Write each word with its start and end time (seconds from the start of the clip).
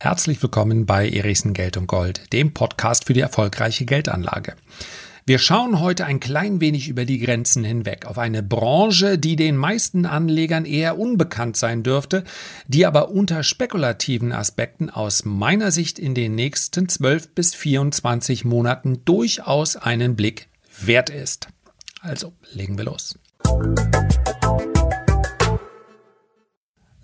Herzlich 0.00 0.42
willkommen 0.42 0.84
bei 0.84 1.08
Erichsen 1.08 1.54
Geld 1.54 1.76
und 1.76 1.86
Gold, 1.86 2.32
dem 2.32 2.54
Podcast 2.54 3.06
für 3.06 3.12
die 3.12 3.20
erfolgreiche 3.20 3.84
Geldanlage. 3.84 4.56
Wir 5.24 5.38
schauen 5.38 5.78
heute 5.78 6.04
ein 6.04 6.18
klein 6.18 6.60
wenig 6.60 6.88
über 6.88 7.04
die 7.04 7.20
Grenzen 7.20 7.62
hinweg 7.62 8.06
auf 8.06 8.18
eine 8.18 8.42
Branche, 8.42 9.16
die 9.16 9.36
den 9.36 9.56
meisten 9.56 10.04
Anlegern 10.04 10.64
eher 10.64 10.98
unbekannt 10.98 11.56
sein 11.56 11.84
dürfte, 11.84 12.24
die 12.66 12.84
aber 12.84 13.10
unter 13.10 13.44
spekulativen 13.44 14.32
Aspekten 14.32 14.90
aus 14.90 15.24
meiner 15.24 15.70
Sicht 15.70 16.00
in 16.00 16.14
den 16.14 16.34
nächsten 16.34 16.88
12 16.88 17.36
bis 17.36 17.54
24 17.54 18.44
Monaten 18.44 19.04
durchaus 19.04 19.76
einen 19.76 20.16
Blick 20.16 20.48
wert 20.80 21.10
ist. 21.10 21.46
Also 22.00 22.32
legen 22.52 22.76
wir 22.76 22.86
los. 22.86 23.16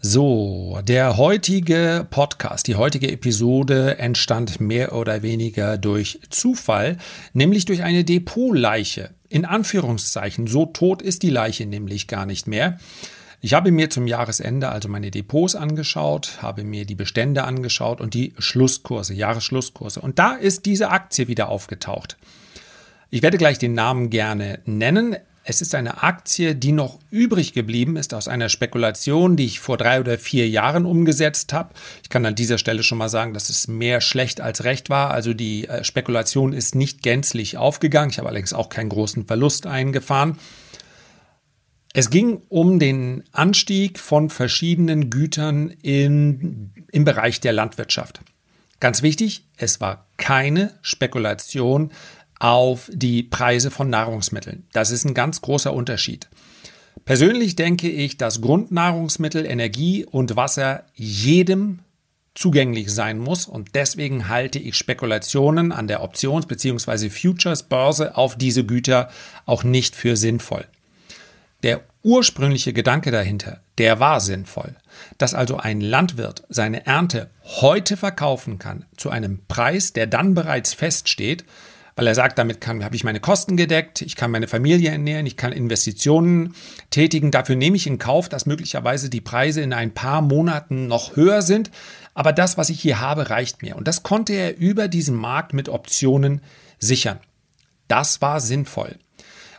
So, 0.01 0.79
der 0.85 1.17
heutige 1.17 2.07
Podcast, 2.09 2.69
die 2.69 2.77
heutige 2.77 3.11
Episode 3.11 3.99
entstand 3.99 4.61
mehr 4.61 4.95
oder 4.95 5.23
weniger 5.23 5.77
durch 5.77 6.21
Zufall, 6.31 6.99
nämlich 7.33 7.65
durch 7.65 7.83
eine 7.83 8.05
Depotleiche. 8.05 9.11
In 9.29 9.45
Anführungszeichen, 9.45 10.47
so 10.47 10.67
tot 10.67 11.03
ist 11.03 11.25
die 11.25 11.31
Leiche 11.31 11.67
nämlich 11.67 12.07
gar 12.07 12.27
nicht 12.27 12.47
mehr. 12.47 12.79
Ich 13.41 13.55
habe 13.55 13.73
mir 13.73 13.91
zum 13.91 14.07
Jahresende 14.07 14.69
also 14.69 14.89
meine 14.89 15.11
Depots 15.11 15.57
angeschaut, 15.57 16.39
habe 16.43 16.63
mir 16.63 16.87
die 16.87 16.95
Bestände 16.95 17.43
angeschaut 17.43 18.01
und 18.01 18.15
die 18.15 18.35
Schlusskurse, 18.39 19.15
Jahresschlusskurse. 19.15 20.01
Und 20.01 20.21
da 20.21 20.35
ist 20.35 20.65
diese 20.65 20.91
Aktie 20.91 21.27
wieder 21.27 21.49
aufgetaucht. 21.49 22.17
Ich 23.11 23.23
werde 23.23 23.37
gleich 23.37 23.59
den 23.59 23.75
Namen 23.75 24.11
gerne 24.11 24.61
nennen. 24.65 25.17
Es 25.51 25.63
ist 25.63 25.75
eine 25.75 26.03
Aktie, 26.03 26.55
die 26.55 26.73
noch 26.73 26.99
übrig 27.11 27.55
geblieben 27.55 27.97
ist 27.97 28.13
aus 28.13 28.29
einer 28.29 28.51
Spekulation, 28.51 29.35
die 29.35 29.47
ich 29.47 29.61
vor 29.61 29.79
drei 29.79 29.99
oder 29.99 30.19
vier 30.19 30.47
Jahren 30.47 30.85
umgesetzt 30.85 31.55
habe. 31.55 31.73
Ich 32.03 32.11
kann 32.11 32.27
an 32.27 32.35
dieser 32.35 32.59
Stelle 32.59 32.83
schon 32.83 32.99
mal 32.99 33.09
sagen, 33.09 33.33
dass 33.33 33.49
es 33.49 33.67
mehr 33.67 34.03
schlecht 34.03 34.43
als 34.43 34.65
recht 34.65 34.91
war. 34.91 35.11
Also 35.11 35.33
die 35.33 35.67
äh, 35.67 35.85
Spekulation 35.85 36.53
ist 36.53 36.75
nicht 36.75 37.03
gänzlich 37.03 37.57
aufgegangen. 37.57 38.11
Ich 38.11 38.19
habe 38.19 38.29
allerdings 38.29 38.53
auch 38.53 38.69
keinen 38.69 38.91
großen 38.91 39.25
Verlust 39.25 39.67
eingefahren. 39.67 40.37
Es 41.95 42.11
ging 42.11 42.43
um 42.51 42.79
den 42.79 43.25
Anstieg 43.33 43.99
von 43.99 44.29
verschiedenen 44.29 45.09
Gütern 45.09 45.71
in, 45.81 46.73
im 46.93 47.07
Bereich 47.07 47.41
der 47.41 47.55
Landwirtschaft. 47.55 48.21
Ganz 48.81 49.01
wichtig, 49.01 49.47
es 49.57 49.81
war 49.81 50.07
keine 50.19 50.75
Spekulation 50.83 51.91
auf 52.39 52.91
die 52.93 53.23
Preise 53.23 53.71
von 53.71 53.91
Nahrungsmitteln. 53.91 54.67
Das 54.73 54.91
ist 54.91 55.05
ein 55.05 55.15
ganz 55.15 55.41
großer 55.41 55.73
Unterschied. 55.73 56.29
Persönlich 57.05 57.57
denke 57.57 57.89
ich, 57.89 58.17
dass 58.17 58.41
Grundnahrungsmittel, 58.41 59.47
Energie 59.47 60.05
und 60.05 60.37
Wasser 60.37 60.85
jedem 60.95 61.81
zugänglich 62.35 62.93
sein 62.93 63.19
muss 63.19 63.47
und 63.47 63.75
deswegen 63.75 64.29
halte 64.29 64.59
ich 64.61 64.77
Spekulationen 64.77 65.73
an 65.73 65.89
der 65.89 66.03
Options- 66.03 66.47
bzw. 66.47 67.11
Futures-Börse 67.11 68.17
auf 68.17 68.37
diese 68.37 68.65
Güter 68.65 69.09
auch 69.45 69.65
nicht 69.65 69.97
für 69.97 70.17
sinnvoll. 70.17 70.65
Der 71.65 71.81
ursprüngliche 72.05 72.73
Gedanke 72.73 73.11
dahinter, 73.11 73.61
der 73.79 73.99
war 73.99 74.21
sinnvoll, 74.21 74.77
dass 75.19 75.35
also 75.35 75.57
ein 75.57 75.81
Landwirt 75.81 76.45
seine 76.49 76.87
Ernte 76.87 77.31
heute 77.43 77.97
verkaufen 77.97 78.61
kann 78.61 78.85
zu 78.97 79.11
einem 79.11 79.41
Preis, 79.49 79.93
der 79.93 80.07
dann 80.07 80.35
bereits 80.35 80.75
feststeht, 80.75 81.45
weil 81.99 82.07
er 82.07 82.15
sagt, 82.15 82.39
damit 82.39 82.65
habe 82.65 82.95
ich 82.95 83.03
meine 83.03 83.19
Kosten 83.19 83.57
gedeckt, 83.57 84.03
ich 84.03 84.15
kann 84.15 84.31
meine 84.31 84.47
Familie 84.47 84.93
ernähren, 84.93 85.27
ich 85.27 85.37
kann 85.37 85.51
Investitionen 85.51 86.55
tätigen. 86.91 87.33
Dafür 87.33 87.57
nehme 87.57 87.77
ich 87.77 87.89
in 87.89 87.99
Kauf, 87.99 88.29
dass 88.29 88.47
möglicherweise 88.47 89.11
die 89.11 89.21
Preise 89.21 89.63
in 89.63 89.73
ein 89.73 89.93
paar 89.93 90.23
Monaten 90.23 90.87
noch 90.87 91.17
höher 91.17 91.43
sind. 91.43 91.73
Aber 92.15 92.33
das, 92.33 92.57
was 92.57 92.71
ich 92.71 92.81
hier 92.81 93.01
habe, 93.01 93.31
reicht 93.31 93.63
mir. 93.63 93.75
Und 93.75 93.89
das 93.89 94.05
konnte 94.05 94.33
er 94.33 94.57
über 94.59 94.87
diesen 94.87 95.17
Markt 95.17 95.55
mit 95.55 95.69
Optionen 95.69 96.41
sichern. 96.79 97.19
Das 97.89 98.23
war 98.23 98.39
sinnvoll. 98.39 98.95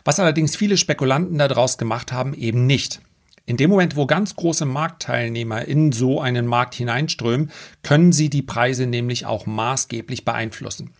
Was 0.04 0.18
allerdings 0.18 0.56
viele 0.56 0.78
Spekulanten 0.78 1.36
daraus 1.36 1.76
gemacht 1.76 2.10
haben, 2.10 2.32
eben 2.32 2.66
nicht. 2.66 3.02
In 3.44 3.58
dem 3.58 3.68
Moment, 3.68 3.96
wo 3.96 4.06
ganz 4.06 4.34
große 4.34 4.64
Marktteilnehmer 4.64 5.66
in 5.66 5.92
so 5.92 6.22
einen 6.22 6.46
Markt 6.46 6.74
hineinströmen, 6.74 7.50
können 7.82 8.12
sie 8.12 8.30
die 8.30 8.40
Preise 8.40 8.86
nämlich 8.86 9.26
auch 9.26 9.44
maßgeblich 9.44 10.24
beeinflussen. 10.24 10.94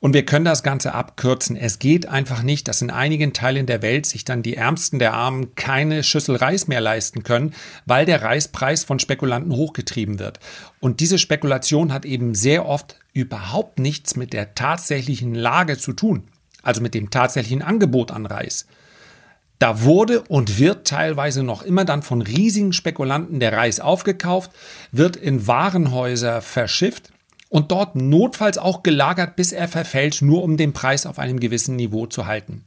Und 0.00 0.14
wir 0.14 0.24
können 0.24 0.46
das 0.46 0.62
Ganze 0.62 0.94
abkürzen. 0.94 1.56
Es 1.56 1.78
geht 1.78 2.06
einfach 2.06 2.42
nicht, 2.42 2.68
dass 2.68 2.80
in 2.80 2.90
einigen 2.90 3.34
Teilen 3.34 3.66
der 3.66 3.82
Welt 3.82 4.06
sich 4.06 4.24
dann 4.24 4.42
die 4.42 4.56
Ärmsten 4.56 4.98
der 4.98 5.12
Armen 5.12 5.54
keine 5.54 6.02
Schüssel 6.02 6.36
Reis 6.36 6.68
mehr 6.68 6.80
leisten 6.80 7.22
können, 7.22 7.54
weil 7.84 8.06
der 8.06 8.22
Reispreis 8.22 8.82
von 8.82 8.98
Spekulanten 8.98 9.52
hochgetrieben 9.52 10.18
wird. 10.18 10.40
Und 10.80 11.00
diese 11.00 11.18
Spekulation 11.18 11.92
hat 11.92 12.06
eben 12.06 12.34
sehr 12.34 12.66
oft 12.66 12.96
überhaupt 13.12 13.78
nichts 13.78 14.16
mit 14.16 14.32
der 14.32 14.54
tatsächlichen 14.54 15.34
Lage 15.34 15.76
zu 15.76 15.92
tun, 15.92 16.24
also 16.62 16.80
mit 16.80 16.94
dem 16.94 17.10
tatsächlichen 17.10 17.62
Angebot 17.62 18.10
an 18.10 18.24
Reis. 18.24 18.66
Da 19.58 19.82
wurde 19.82 20.22
und 20.22 20.58
wird 20.58 20.86
teilweise 20.86 21.42
noch 21.42 21.62
immer 21.62 21.84
dann 21.84 22.02
von 22.02 22.22
riesigen 22.22 22.72
Spekulanten 22.72 23.40
der 23.40 23.52
Reis 23.52 23.78
aufgekauft, 23.78 24.52
wird 24.90 25.16
in 25.16 25.46
Warenhäuser 25.46 26.40
verschifft 26.40 27.12
und 27.50 27.72
dort 27.72 27.96
notfalls 27.96 28.56
auch 28.56 28.82
gelagert, 28.82 29.36
bis 29.36 29.52
er 29.52 29.68
verfällt, 29.68 30.22
nur 30.22 30.42
um 30.42 30.56
den 30.56 30.72
Preis 30.72 31.04
auf 31.04 31.18
einem 31.18 31.38
gewissen 31.38 31.76
Niveau 31.76 32.06
zu 32.06 32.24
halten. 32.24 32.64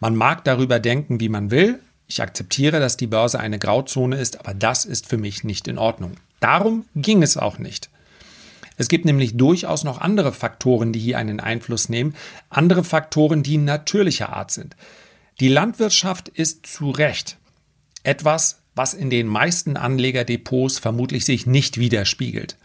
Man 0.00 0.16
mag 0.16 0.42
darüber 0.42 0.80
denken, 0.80 1.20
wie 1.20 1.28
man 1.28 1.52
will. 1.52 1.78
Ich 2.08 2.20
akzeptiere, 2.20 2.80
dass 2.80 2.96
die 2.96 3.06
Börse 3.06 3.38
eine 3.38 3.58
Grauzone 3.58 4.16
ist, 4.16 4.40
aber 4.40 4.54
das 4.54 4.84
ist 4.84 5.06
für 5.06 5.18
mich 5.18 5.44
nicht 5.44 5.68
in 5.68 5.78
Ordnung. 5.78 6.12
Darum 6.40 6.86
ging 6.96 7.22
es 7.22 7.36
auch 7.36 7.58
nicht. 7.58 7.90
Es 8.78 8.88
gibt 8.88 9.04
nämlich 9.04 9.36
durchaus 9.36 9.84
noch 9.84 10.00
andere 10.00 10.32
Faktoren, 10.32 10.92
die 10.92 11.00
hier 11.00 11.18
einen 11.18 11.40
Einfluss 11.40 11.88
nehmen, 11.88 12.14
andere 12.50 12.84
Faktoren, 12.84 13.42
die 13.42 13.58
natürlicher 13.58 14.32
Art 14.32 14.50
sind. 14.50 14.76
Die 15.40 15.48
Landwirtschaft 15.48 16.28
ist 16.28 16.66
zu 16.66 16.90
Recht 16.90 17.36
etwas, 18.02 18.60
was 18.74 18.94
in 18.94 19.10
den 19.10 19.26
meisten 19.26 19.76
Anlegerdepots 19.76 20.78
vermutlich 20.78 21.24
sich 21.24 21.46
nicht 21.46 21.78
widerspiegelt. 21.78 22.56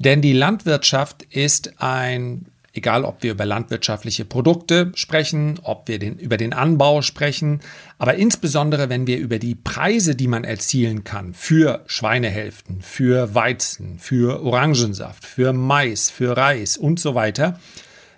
Denn 0.00 0.22
die 0.22 0.32
Landwirtschaft 0.32 1.24
ist 1.24 1.74
ein, 1.82 2.46
egal 2.72 3.04
ob 3.04 3.22
wir 3.22 3.32
über 3.32 3.44
landwirtschaftliche 3.44 4.24
Produkte 4.24 4.92
sprechen, 4.94 5.60
ob 5.62 5.88
wir 5.88 5.98
den, 5.98 6.18
über 6.18 6.38
den 6.38 6.54
Anbau 6.54 7.02
sprechen, 7.02 7.60
aber 7.98 8.14
insbesondere 8.14 8.88
wenn 8.88 9.06
wir 9.06 9.18
über 9.18 9.38
die 9.38 9.54
Preise, 9.54 10.16
die 10.16 10.26
man 10.26 10.44
erzielen 10.44 11.04
kann 11.04 11.34
für 11.34 11.82
Schweinehälften, 11.86 12.80
für 12.80 13.34
Weizen, 13.34 13.98
für 13.98 14.42
Orangensaft, 14.42 15.26
für 15.26 15.52
Mais, 15.52 16.08
für 16.08 16.34
Reis 16.34 16.78
und 16.78 16.98
so 16.98 17.14
weiter, 17.14 17.60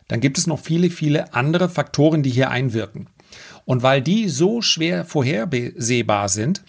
dann 0.06 0.20
gibt 0.20 0.38
es 0.38 0.46
noch 0.46 0.60
viele, 0.60 0.88
viele 0.88 1.34
andere 1.34 1.68
Faktoren, 1.68 2.22
die 2.22 2.30
hier 2.30 2.50
einwirken. 2.50 3.08
Und 3.64 3.82
weil 3.82 4.02
die 4.02 4.28
so 4.28 4.62
schwer 4.62 5.04
vorhersehbar 5.04 6.28
sind, 6.28 6.62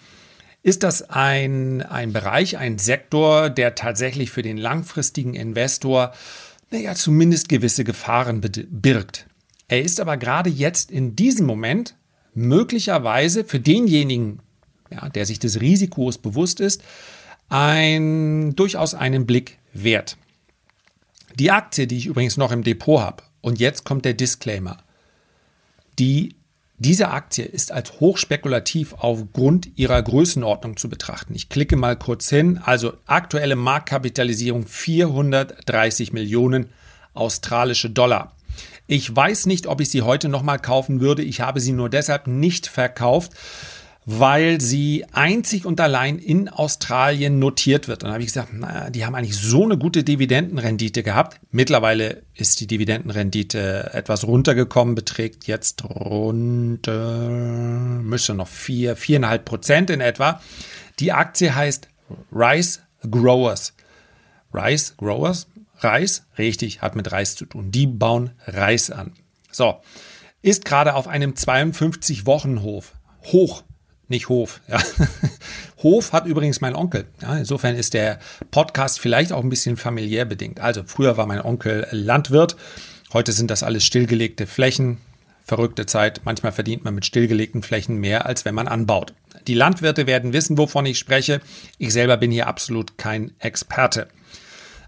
ist 0.64 0.82
das 0.82 1.02
ein, 1.10 1.82
ein 1.82 2.14
Bereich, 2.14 2.56
ein 2.56 2.78
Sektor, 2.78 3.50
der 3.50 3.74
tatsächlich 3.74 4.30
für 4.30 4.40
den 4.40 4.56
langfristigen 4.56 5.34
Investor, 5.34 6.12
naja, 6.70 6.94
zumindest 6.94 7.50
gewisse 7.50 7.84
Gefahren 7.84 8.40
birgt. 8.40 9.26
Er 9.68 9.82
ist 9.82 10.00
aber 10.00 10.16
gerade 10.16 10.48
jetzt 10.48 10.90
in 10.90 11.14
diesem 11.14 11.46
Moment 11.46 11.96
möglicherweise 12.32 13.44
für 13.44 13.60
denjenigen, 13.60 14.40
ja, 14.90 15.10
der 15.10 15.26
sich 15.26 15.38
des 15.38 15.60
Risikos 15.60 16.16
bewusst 16.16 16.60
ist, 16.60 16.82
ein, 17.50 18.56
durchaus 18.56 18.94
einen 18.94 19.26
Blick 19.26 19.58
wert. 19.74 20.16
Die 21.38 21.50
Aktie, 21.50 21.86
die 21.86 21.98
ich 21.98 22.06
übrigens 22.06 22.38
noch 22.38 22.52
im 22.52 22.64
Depot 22.64 23.02
habe, 23.02 23.22
und 23.42 23.60
jetzt 23.60 23.84
kommt 23.84 24.06
der 24.06 24.14
Disclaimer, 24.14 24.78
die 25.98 26.36
diese 26.84 27.08
Aktie 27.08 27.46
ist 27.46 27.72
als 27.72 27.98
hochspekulativ 27.98 28.94
aufgrund 28.98 29.70
ihrer 29.76 30.02
Größenordnung 30.02 30.76
zu 30.76 30.90
betrachten. 30.90 31.34
Ich 31.34 31.48
klicke 31.48 31.76
mal 31.76 31.96
kurz 31.96 32.28
hin. 32.28 32.60
Also 32.62 32.92
aktuelle 33.06 33.56
Marktkapitalisierung 33.56 34.66
430 34.66 36.12
Millionen 36.12 36.68
australische 37.14 37.88
Dollar. 37.88 38.36
Ich 38.86 39.14
weiß 39.14 39.46
nicht, 39.46 39.66
ob 39.66 39.80
ich 39.80 39.88
sie 39.88 40.02
heute 40.02 40.28
nochmal 40.28 40.58
kaufen 40.58 41.00
würde. 41.00 41.22
Ich 41.22 41.40
habe 41.40 41.58
sie 41.58 41.72
nur 41.72 41.88
deshalb 41.88 42.26
nicht 42.26 42.66
verkauft, 42.66 43.32
weil 44.06 44.60
sie 44.60 45.06
einzig 45.12 45.64
und 45.64 45.80
allein 45.80 46.18
in 46.18 46.48
Australien 46.48 47.38
notiert 47.38 47.88
wird. 47.88 48.02
Und 48.02 48.08
da 48.08 48.14
habe 48.14 48.22
ich 48.22 48.28
gesagt, 48.28 48.52
naja, 48.52 48.90
die 48.90 49.06
haben 49.06 49.14
eigentlich 49.14 49.36
so 49.36 49.64
eine 49.64 49.78
gute 49.78 50.04
Dividendenrendite 50.04 51.02
gehabt. 51.02 51.40
Mittlerweile 51.50 52.22
ist 52.34 52.60
die 52.60 52.66
Dividendenrendite 52.66 53.90
etwas 53.94 54.26
runtergekommen, 54.26 54.94
beträgt 54.94 55.46
jetzt 55.46 55.84
rund, 55.84 56.86
äh, 56.86 56.90
müsste 56.92 58.34
noch 58.34 58.48
vier, 58.48 58.96
viereinhalb 58.96 59.44
Prozent 59.46 59.88
in 59.88 60.00
etwa. 60.00 60.40
Die 61.00 61.12
Aktie 61.12 61.54
heißt 61.54 61.88
Rice 62.30 62.82
Growers. 63.10 63.72
Rice 64.52 64.96
Growers? 64.98 65.46
Reis? 65.78 66.26
Richtig, 66.36 66.82
hat 66.82 66.94
mit 66.94 67.10
Reis 67.10 67.36
zu 67.36 67.46
tun. 67.46 67.70
Die 67.70 67.86
bauen 67.86 68.30
Reis 68.46 68.90
an. 68.90 69.12
So, 69.50 69.80
ist 70.42 70.66
gerade 70.66 70.94
auf 70.94 71.08
einem 71.08 71.32
52-Wochen-Hof 71.32 72.92
hoch 73.32 73.64
nicht 74.08 74.28
Hof. 74.28 74.60
Ja. 74.68 74.82
Hof 75.82 76.12
hat 76.12 76.26
übrigens 76.26 76.60
mein 76.60 76.74
Onkel. 76.74 77.06
Ja, 77.22 77.36
insofern 77.36 77.76
ist 77.76 77.94
der 77.94 78.18
Podcast 78.50 79.00
vielleicht 79.00 79.32
auch 79.32 79.42
ein 79.42 79.50
bisschen 79.50 79.76
familiär 79.76 80.24
bedingt. 80.24 80.60
Also 80.60 80.82
früher 80.86 81.16
war 81.16 81.26
mein 81.26 81.40
Onkel 81.40 81.86
Landwirt, 81.90 82.56
heute 83.12 83.32
sind 83.32 83.50
das 83.50 83.62
alles 83.62 83.84
stillgelegte 83.84 84.46
Flächen. 84.46 84.98
Verrückte 85.46 85.84
Zeit. 85.84 86.22
Manchmal 86.24 86.52
verdient 86.52 86.84
man 86.84 86.94
mit 86.94 87.04
stillgelegten 87.04 87.62
Flächen 87.62 87.98
mehr, 87.98 88.24
als 88.24 88.46
wenn 88.46 88.54
man 88.54 88.66
anbaut. 88.66 89.12
Die 89.46 89.54
Landwirte 89.54 90.06
werden 90.06 90.32
wissen, 90.32 90.56
wovon 90.56 90.86
ich 90.86 90.98
spreche. 90.98 91.42
Ich 91.76 91.92
selber 91.92 92.16
bin 92.16 92.30
hier 92.30 92.46
absolut 92.46 92.96
kein 92.96 93.32
Experte. 93.40 94.08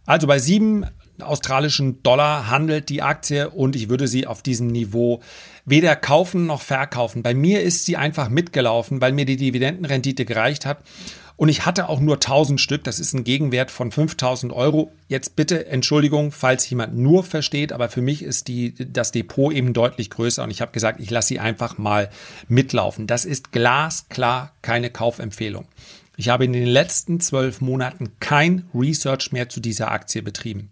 Also 0.07 0.27
bei 0.27 0.39
sieben 0.39 0.87
australischen 1.21 2.03
Dollar 2.03 2.51
handelt 2.51 2.89
die 2.89 3.03
Aktie 3.03 3.51
und 3.51 3.77
ich 3.77 3.89
würde 3.89 4.09
sie 4.09 4.27
auf 4.27 4.43
diesem 4.43 4.69
Niveau 4.69 5.21
weder 5.65 5.97
kaufen 5.97 6.47
noch 6.47 6.63
verkaufen. 6.63 7.23
Bei 7.23 7.35
mir 7.35 7.63
ist 7.63 7.85
sie 7.85 7.97
einfach 7.97 8.29
mitgelaufen, 8.29 9.01
weil 9.01 9.13
mir 9.13 9.25
die 9.25 9.37
Dividendenrendite 9.37 10.25
gereicht 10.25 10.65
hat. 10.65 10.79
Und 11.37 11.51
ich 11.51 11.67
hatte 11.67 11.91
auch 11.91 12.01
nur 12.01 12.15
1000 12.15 12.59
Stück. 12.61 12.85
Das 12.85 12.99
ist 12.99 13.13
ein 13.13 13.25
Gegenwert 13.25 13.71
von 13.71 13.93
5000 13.93 14.53
Euro. 14.53 14.91
Jetzt 15.07 15.37
bitte 15.37 15.67
Entschuldigung, 15.67 16.33
falls 16.33 16.69
jemand 16.71 16.97
nur 16.97 17.25
versteht, 17.25 17.73
aber 17.73 17.91
für 17.91 18.01
mich 18.01 18.23
ist 18.23 18.49
die, 18.49 18.75
das 18.75 19.13
Depot 19.13 19.53
eben 19.53 19.75
deutlich 19.75 20.09
größer 20.09 20.43
und 20.43 20.51
ich 20.51 20.63
habe 20.63 20.73
gesagt, 20.73 20.99
ich 20.99 21.11
lasse 21.11 21.29
sie 21.29 21.41
einfach 21.41 21.77
mal 21.77 22.09
mitlaufen. 22.49 23.07
Das 23.07 23.27
ist 23.27 23.53
glasklar 23.53 24.53
keine 24.63 24.89
Kaufempfehlung. 24.89 25.67
Ich 26.17 26.31
habe 26.31 26.47
in 26.47 26.55
den 26.55 26.67
letzten 26.67 27.21
zwölf 27.21 27.61
Monaten 27.61 28.13
kein 28.21 28.65
Research 28.75 29.33
mehr 29.33 29.51
zu 29.51 29.61
dieser 29.61 29.91
Aktie 29.91 30.23
betrieben. 30.23 30.71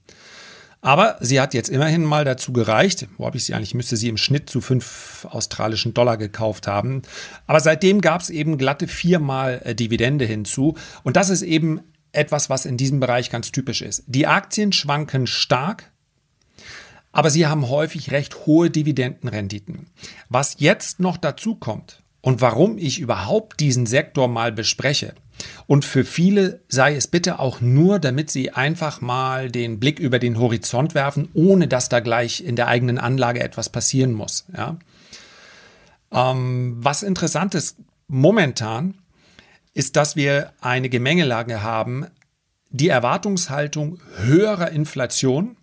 Aber 0.84 1.16
sie 1.20 1.40
hat 1.40 1.54
jetzt 1.54 1.70
immerhin 1.70 2.04
mal 2.04 2.26
dazu 2.26 2.52
gereicht. 2.52 3.08
Wo 3.16 3.24
habe 3.24 3.38
ich 3.38 3.44
sie 3.46 3.54
eigentlich? 3.54 3.70
Ich 3.70 3.74
müsste 3.74 3.96
sie 3.96 4.10
im 4.10 4.18
Schnitt 4.18 4.50
zu 4.50 4.60
fünf 4.60 5.26
australischen 5.30 5.94
Dollar 5.94 6.18
gekauft 6.18 6.66
haben. 6.66 7.00
Aber 7.46 7.58
seitdem 7.60 8.02
gab 8.02 8.20
es 8.20 8.28
eben 8.28 8.58
glatte 8.58 8.86
viermal 8.86 9.62
äh, 9.64 9.74
Dividende 9.74 10.26
hinzu. 10.26 10.76
Und 11.02 11.16
das 11.16 11.30
ist 11.30 11.40
eben 11.40 11.80
etwas, 12.12 12.50
was 12.50 12.66
in 12.66 12.76
diesem 12.76 13.00
Bereich 13.00 13.30
ganz 13.30 13.50
typisch 13.50 13.80
ist. 13.80 14.04
Die 14.06 14.26
Aktien 14.26 14.72
schwanken 14.72 15.26
stark, 15.26 15.90
aber 17.12 17.30
sie 17.30 17.46
haben 17.46 17.70
häufig 17.70 18.10
recht 18.10 18.44
hohe 18.44 18.68
Dividendenrenditen. 18.68 19.86
Was 20.28 20.56
jetzt 20.58 21.00
noch 21.00 21.16
dazu 21.16 21.54
kommt 21.54 22.02
und 22.20 22.42
warum 22.42 22.76
ich 22.76 23.00
überhaupt 23.00 23.58
diesen 23.58 23.86
Sektor 23.86 24.28
mal 24.28 24.52
bespreche, 24.52 25.14
und 25.66 25.84
für 25.84 26.04
viele 26.04 26.60
sei 26.68 26.94
es 26.94 27.08
bitte 27.08 27.38
auch 27.38 27.60
nur, 27.60 27.98
damit 27.98 28.30
sie 28.30 28.50
einfach 28.50 29.00
mal 29.00 29.50
den 29.50 29.80
Blick 29.80 29.98
über 29.98 30.18
den 30.18 30.38
Horizont 30.38 30.94
werfen, 30.94 31.28
ohne 31.32 31.68
dass 31.68 31.88
da 31.88 32.00
gleich 32.00 32.44
in 32.44 32.56
der 32.56 32.68
eigenen 32.68 32.98
Anlage 32.98 33.40
etwas 33.40 33.70
passieren 33.70 34.12
muss. 34.12 34.44
Ja? 34.56 34.76
Ähm, 36.12 36.76
was 36.78 37.02
interessant 37.02 37.54
ist 37.54 37.76
momentan, 38.08 38.98
ist, 39.72 39.96
dass 39.96 40.16
wir 40.16 40.52
eine 40.60 40.88
Gemengelage 40.88 41.62
haben, 41.62 42.06
die 42.70 42.88
Erwartungshaltung 42.88 43.98
höherer 44.16 44.70
Inflation 44.70 45.56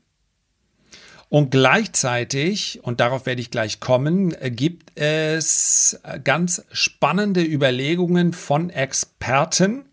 und 1.29 1.51
gleichzeitig, 1.51 2.79
und 2.83 2.99
darauf 2.99 3.25
werde 3.25 3.39
ich 3.39 3.51
gleich 3.51 3.79
kommen, 3.79 4.35
gibt 4.55 4.99
es 4.99 5.99
ganz 6.25 6.65
spannende 6.73 7.41
Überlegungen 7.41 8.33
von 8.33 8.69
Experten, 8.69 9.85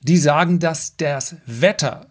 die 0.00 0.18
sagen, 0.18 0.58
dass 0.58 0.96
das 0.96 1.36
Wetter 1.46 2.10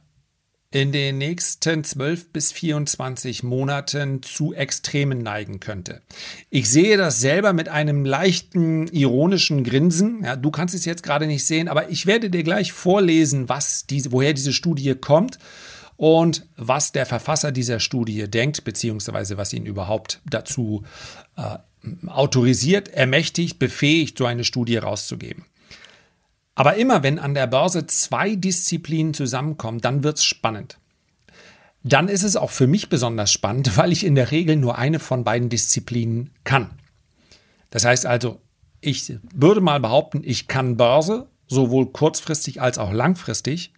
in 0.72 0.92
den 0.92 1.18
nächsten 1.18 1.84
12 1.84 2.32
bis 2.32 2.52
24 2.52 3.42
Monaten 3.42 4.22
zu 4.22 4.54
Extremen 4.54 5.24
neigen 5.24 5.60
könnte. 5.60 6.04
Ich 6.52 6.70
sehe 6.70 6.96
das 6.96 7.20
selber 7.20 7.54
mit 7.54 7.70
einem 7.70 8.06
leichten 8.06 8.88
ironischen 8.88 9.64
Grinsen. 9.64 10.24
Ja, 10.24 10.36
du 10.36 10.52
kannst 10.52 10.76
es 10.76 10.86
jetzt 10.86 11.02
gerade 11.02 11.26
nicht 11.26 11.46
sehen, 11.46 11.68
aber 11.68 11.90
ich 11.90 12.06
werde 12.06 12.30
dir 12.30 12.44
gleich 12.44 12.72
vorlesen, 12.72 13.50
was 13.50 13.88
diese, 13.88 14.12
woher 14.12 14.34
diese 14.34 14.54
Studie 14.54 14.94
kommt 14.94 15.40
und 15.98 16.48
was 16.56 16.92
der 16.92 17.08
Verfasser 17.08 17.52
dieser 17.52 17.80
Studie 17.80 18.30
denkt, 18.30 18.64
beziehungsweise 18.64 19.38
was 19.38 19.54
ihn 19.54 19.66
überhaupt 19.66 20.22
dazu 20.30 20.84
äh, 21.36 21.58
autorisiert, 22.06 22.90
ermächtigt, 22.90 23.58
befähigt, 23.58 24.20
so 24.20 24.26
eine 24.26 24.44
Studie 24.44 24.78
rauszugeben. 24.78 25.46
Aber 26.60 26.76
immer 26.76 27.04
wenn 27.04 27.20
an 27.20 27.36
der 27.36 27.48
Börse 27.48 27.88
zwei 27.88 28.36
Disziplinen 28.36 29.14
zusammenkommen, 29.14 29.80
dann 29.80 30.04
wird 30.04 30.18
es 30.18 30.26
spannend. 30.26 30.78
Dann 31.84 32.10
ist 32.10 32.24
es 32.24 32.36
auch 32.36 32.52
für 32.52 32.68
mich 32.68 32.90
besonders 32.90 33.32
spannend, 33.32 33.78
weil 33.78 33.94
ich 33.94 34.06
in 34.06 34.14
der 34.14 34.32
Regel 34.32 34.58
nur 34.58 34.78
eine 34.78 35.00
von 35.00 35.24
beiden 35.24 35.48
Disziplinen 35.48 36.32
kann. 36.44 36.72
Das 37.70 37.86
heißt 37.86 38.06
also, 38.06 38.42
ich 38.82 39.14
würde 39.34 39.62
mal 39.62 39.80
behaupten, 39.80 40.22
ich 40.22 40.50
kann 40.50 40.76
Börse, 40.76 41.28
sowohl 41.48 41.94
kurzfristig 41.94 42.62
als 42.62 42.78
auch 42.78 42.92
langfristig. 42.92 43.72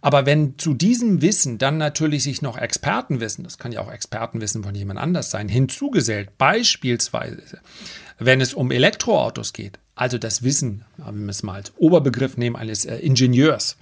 Aber 0.00 0.26
wenn 0.26 0.58
zu 0.58 0.74
diesem 0.74 1.22
Wissen 1.22 1.58
dann 1.58 1.78
natürlich 1.78 2.24
sich 2.24 2.42
noch 2.42 2.58
Expertenwissen, 2.58 3.44
das 3.44 3.58
kann 3.58 3.70
ja 3.70 3.80
auch 3.80 3.92
Expertenwissen 3.92 4.64
von 4.64 4.74
jemand 4.74 4.98
anders 4.98 5.30
sein, 5.30 5.48
hinzugesellt, 5.48 6.36
beispielsweise, 6.36 7.60
wenn 8.18 8.40
es 8.40 8.54
um 8.54 8.72
Elektroautos 8.72 9.52
geht, 9.52 9.78
also 9.98 10.18
das 10.18 10.42
Wissen, 10.42 10.84
wenn 10.96 11.24
wir 11.24 11.30
es 11.30 11.42
mal 11.42 11.54
als 11.54 11.72
Oberbegriff 11.76 12.36
nehmen, 12.36 12.56
eines 12.56 12.84
äh, 12.84 12.96
Ingenieurs, 12.96 13.76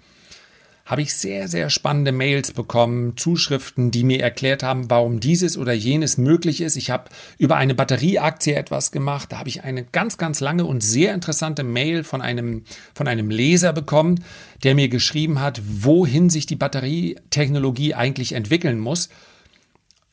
habe 0.86 1.02
ich 1.02 1.14
sehr, 1.14 1.48
sehr 1.48 1.68
spannende 1.68 2.12
Mails 2.12 2.52
bekommen, 2.52 3.16
Zuschriften, 3.16 3.90
die 3.90 4.04
mir 4.04 4.20
erklärt 4.22 4.62
haben, 4.62 4.88
warum 4.88 5.18
dieses 5.18 5.58
oder 5.58 5.72
jenes 5.72 6.16
möglich 6.16 6.60
ist. 6.60 6.76
Ich 6.76 6.90
habe 6.90 7.10
über 7.38 7.56
eine 7.56 7.74
Batterieaktie 7.74 8.54
etwas 8.54 8.92
gemacht. 8.92 9.32
Da 9.32 9.38
habe 9.38 9.48
ich 9.48 9.64
eine 9.64 9.82
ganz, 9.84 10.16
ganz 10.16 10.38
lange 10.38 10.64
und 10.64 10.84
sehr 10.84 11.12
interessante 11.12 11.64
Mail 11.64 12.04
von 12.04 12.22
einem, 12.22 12.62
von 12.94 13.08
einem 13.08 13.30
Leser 13.30 13.72
bekommen, 13.72 14.22
der 14.62 14.76
mir 14.76 14.88
geschrieben 14.88 15.40
hat, 15.40 15.60
wohin 15.66 16.30
sich 16.30 16.46
die 16.46 16.56
Batterietechnologie 16.56 17.94
eigentlich 17.94 18.32
entwickeln 18.32 18.78
muss. 18.78 19.08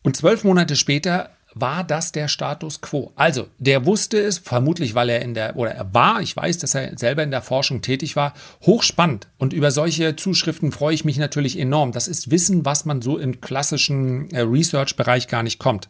Und 0.02 0.18
zwölf 0.18 0.44
Monate 0.44 0.76
später 0.76 1.30
war 1.56 1.84
das 1.84 2.12
der 2.12 2.28
Status 2.28 2.82
quo. 2.82 3.12
Also, 3.16 3.48
der 3.58 3.86
wusste 3.86 4.20
es, 4.20 4.40
vermutlich 4.40 4.96
weil 4.96 5.10
er 5.10 5.22
in 5.22 5.34
der, 5.34 5.56
oder 5.56 5.72
er 5.72 5.94
war, 5.94 6.22
ich 6.22 6.36
weiß, 6.36 6.58
dass 6.58 6.76
er 6.76 6.98
selber 6.98 7.24
in 7.24 7.32
der 7.32 7.42
Forschung 7.42 7.82
tätig 7.82 8.16
war, 8.16 8.34
hochspannend. 8.66 9.28
Und 9.38 9.54
über 9.54 9.72
solche 9.72 10.16
Zuschriften 10.16 10.72
freue 10.72 10.96
ich 10.96 11.06
mich 11.06 11.18
natürlich 11.18 11.58
enorm. 11.60 11.92
Das 11.92 12.08
ist 12.08 12.32
Wissen, 12.32 12.66
was 12.66 12.86
man 12.86 13.02
so 13.02 13.18
im 13.18 13.42
klassischen 13.42 14.32
äh, 14.32 14.42
Research-Bereich 14.42 15.28
gar 15.28 15.44
nicht 15.44 15.60
kommt. 15.60 15.90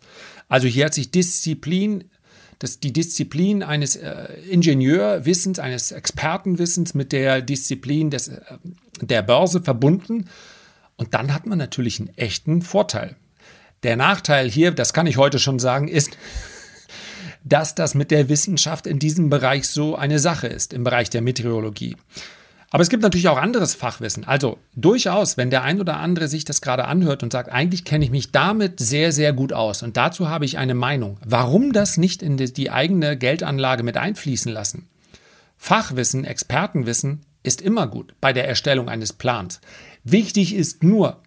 Also 0.50 0.68
hier 0.68 0.86
hat 0.86 0.94
sich 0.94 1.12
Disziplin, 1.12 2.06
das, 2.60 2.80
die 2.80 2.94
Disziplin 2.94 3.64
eines 3.64 3.96
äh, 3.96 4.28
Ingenieurwissens, 4.50 5.60
eines 5.60 5.92
Expertenwissens 5.92 6.94
mit 6.94 7.12
der 7.12 7.42
Disziplin 7.42 8.10
des, 8.10 8.28
äh, 8.28 8.42
der 9.02 9.22
Börse 9.22 9.62
verbunden. 9.62 10.30
Und 10.98 11.14
dann 11.14 11.34
hat 11.34 11.46
man 11.46 11.58
natürlich 11.58 12.00
einen 12.00 12.16
echten 12.18 12.62
Vorteil. 12.62 13.16
Der 13.84 13.98
Nachteil 13.98 14.50
hier, 14.50 14.72
das 14.72 14.94
kann 14.94 15.08
ich 15.08 15.18
heute 15.18 15.40
schon 15.40 15.60
sagen, 15.60 15.88
ist, 15.88 16.18
dass 17.44 17.76
das 17.76 17.96
mit 17.96 18.12
der 18.12 18.30
Wissenschaft 18.30 18.88
in 18.88 19.00
diesem 19.00 19.30
Bereich 19.30 19.68
so 19.68 19.96
eine 19.96 20.20
Sache 20.20 20.48
ist, 20.48 20.74
im 20.74 20.84
Bereich 20.84 21.10
der 21.10 21.22
Meteorologie. 21.22 21.98
Aber 22.74 22.82
es 22.82 22.90
gibt 22.90 23.04
natürlich 23.04 23.28
auch 23.28 23.38
anderes 23.38 23.76
Fachwissen. 23.76 24.24
Also 24.24 24.58
durchaus, 24.76 25.38
wenn 25.38 25.52
der 25.52 25.62
ein 25.62 25.80
oder 25.80 25.98
andere 25.98 26.28
sich 26.28 26.44
das 26.44 26.60
gerade 26.60 26.86
anhört 26.86 27.22
und 27.22 27.32
sagt, 27.32 27.52
eigentlich 27.52 27.86
kenne 27.86 28.04
ich 28.04 28.10
mich 28.10 28.32
damit 28.32 28.80
sehr, 28.80 29.12
sehr 29.12 29.32
gut 29.32 29.54
aus 29.54 29.84
und 29.84 29.96
dazu 29.96 30.28
habe 30.28 30.46
ich 30.46 30.58
eine 30.58 30.74
Meinung. 30.74 31.18
Warum 31.24 31.72
das 31.72 31.98
nicht 31.98 32.24
in 32.24 32.38
die 32.38 32.72
eigene 32.72 33.16
Geldanlage 33.16 33.84
mit 33.84 33.98
einfließen 33.98 34.52
lassen? 34.52 34.88
Fachwissen, 35.56 36.26
Expertenwissen 36.26 37.22
ist 37.44 37.62
immer 37.62 37.86
gut 37.86 38.16
bei 38.20 38.34
der 38.34 38.48
Erstellung 38.48 38.90
eines 38.90 39.14
Plans. 39.14 39.62
Wichtig 40.04 40.56
ist 40.56 40.82
nur, 40.84 41.22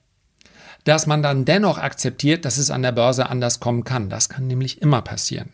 dass 0.86 1.06
man 1.06 1.20
dann 1.20 1.44
dennoch 1.44 1.78
akzeptiert, 1.78 2.44
dass 2.44 2.58
es 2.58 2.70
an 2.70 2.82
der 2.82 2.92
Börse 2.92 3.28
anders 3.28 3.58
kommen 3.58 3.82
kann. 3.82 4.08
Das 4.08 4.28
kann 4.28 4.46
nämlich 4.46 4.80
immer 4.80 5.02
passieren. 5.02 5.50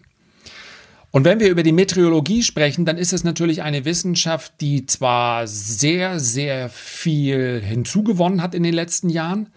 Und 1.10 1.24
wenn 1.24 1.40
wir 1.40 1.48
über 1.48 1.62
die 1.62 1.72
Meteorologie 1.72 2.42
sprechen, 2.42 2.84
dann 2.84 2.98
ist 2.98 3.14
es 3.14 3.24
natürlich 3.24 3.62
eine 3.62 3.86
Wissenschaft, 3.86 4.52
die 4.60 4.84
zwar 4.84 5.46
sehr, 5.46 6.20
sehr 6.20 6.68
viel 6.68 7.62
hinzugewonnen 7.64 8.42
hat 8.42 8.54
in 8.54 8.62
den 8.62 8.74
letzten 8.74 9.08
Jahren, 9.08 9.48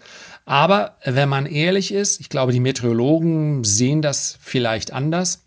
aber 0.45 0.97
wenn 1.03 1.27
man 1.27 1.45
ehrlich 1.45 1.91
ist, 1.91 2.21
ich 2.21 2.29
glaube, 2.29 2.51
die 2.51 2.59
Meteorologen 2.59 3.63
sehen 3.63 4.01
das 4.01 4.37
vielleicht 4.39 4.93
anders, 4.93 5.43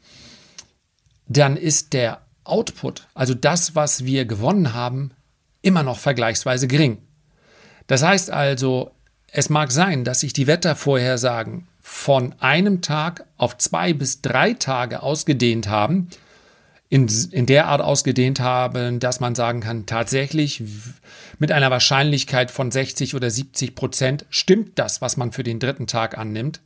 dann 1.26 1.56
ist 1.56 1.92
der 1.92 2.22
Output, 2.44 3.06
also 3.14 3.34
das, 3.34 3.74
was 3.74 4.04
wir 4.04 4.24
gewonnen 4.24 4.74
haben, 4.74 5.12
immer 5.62 5.82
noch 5.82 5.98
vergleichsweise 5.98 6.68
gering. 6.68 6.98
Das 7.86 8.02
heißt 8.02 8.30
also, 8.30 8.90
es 9.30 9.50
mag 9.50 9.70
sein, 9.70 10.04
dass 10.04 10.20
sich 10.20 10.32
die 10.32 10.46
Wettervorhersagen 10.46 11.68
von 11.80 12.34
einem 12.40 12.82
Tag 12.82 13.24
auf 13.36 13.56
zwei 13.58 13.92
bis 13.92 14.20
drei 14.20 14.54
Tage 14.54 15.02
ausgedehnt 15.02 15.68
haben, 15.68 16.08
in, 16.90 17.08
in 17.30 17.44
der 17.44 17.66
Art 17.66 17.82
ausgedehnt 17.82 18.40
haben, 18.40 18.98
dass 18.98 19.20
man 19.20 19.34
sagen 19.34 19.60
kann, 19.60 19.84
tatsächlich 19.84 20.62
mit 21.38 21.52
einer 21.52 21.70
Wahrscheinlichkeit 21.70 22.50
von 22.50 22.70
60 22.70 23.14
oder 23.14 23.30
70 23.30 23.74
Prozent 23.74 24.24
stimmt 24.30 24.78
das, 24.78 25.02
was 25.02 25.18
man 25.18 25.32
für 25.32 25.42
den 25.42 25.60
dritten 25.60 25.86
Tag 25.86 26.16
annimmt. 26.16 26.60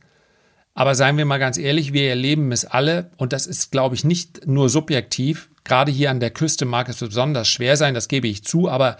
Aber 0.73 0.95
seien 0.95 1.17
wir 1.17 1.25
mal 1.25 1.39
ganz 1.39 1.57
ehrlich, 1.57 1.93
wir 1.93 2.09
erleben 2.09 2.51
es 2.51 2.65
alle 2.65 3.11
und 3.17 3.33
das 3.33 3.45
ist, 3.45 3.71
glaube 3.71 3.95
ich, 3.95 4.05
nicht 4.05 4.47
nur 4.47 4.69
subjektiv. 4.69 5.49
Gerade 5.65 5.91
hier 5.91 6.09
an 6.09 6.19
der 6.19 6.31
Küste 6.31 6.65
mag 6.65 6.89
es 6.89 6.99
besonders 6.99 7.49
schwer 7.49 7.77
sein, 7.77 7.93
das 7.93 8.07
gebe 8.07 8.27
ich 8.27 8.43
zu, 8.43 8.69
aber 8.69 8.97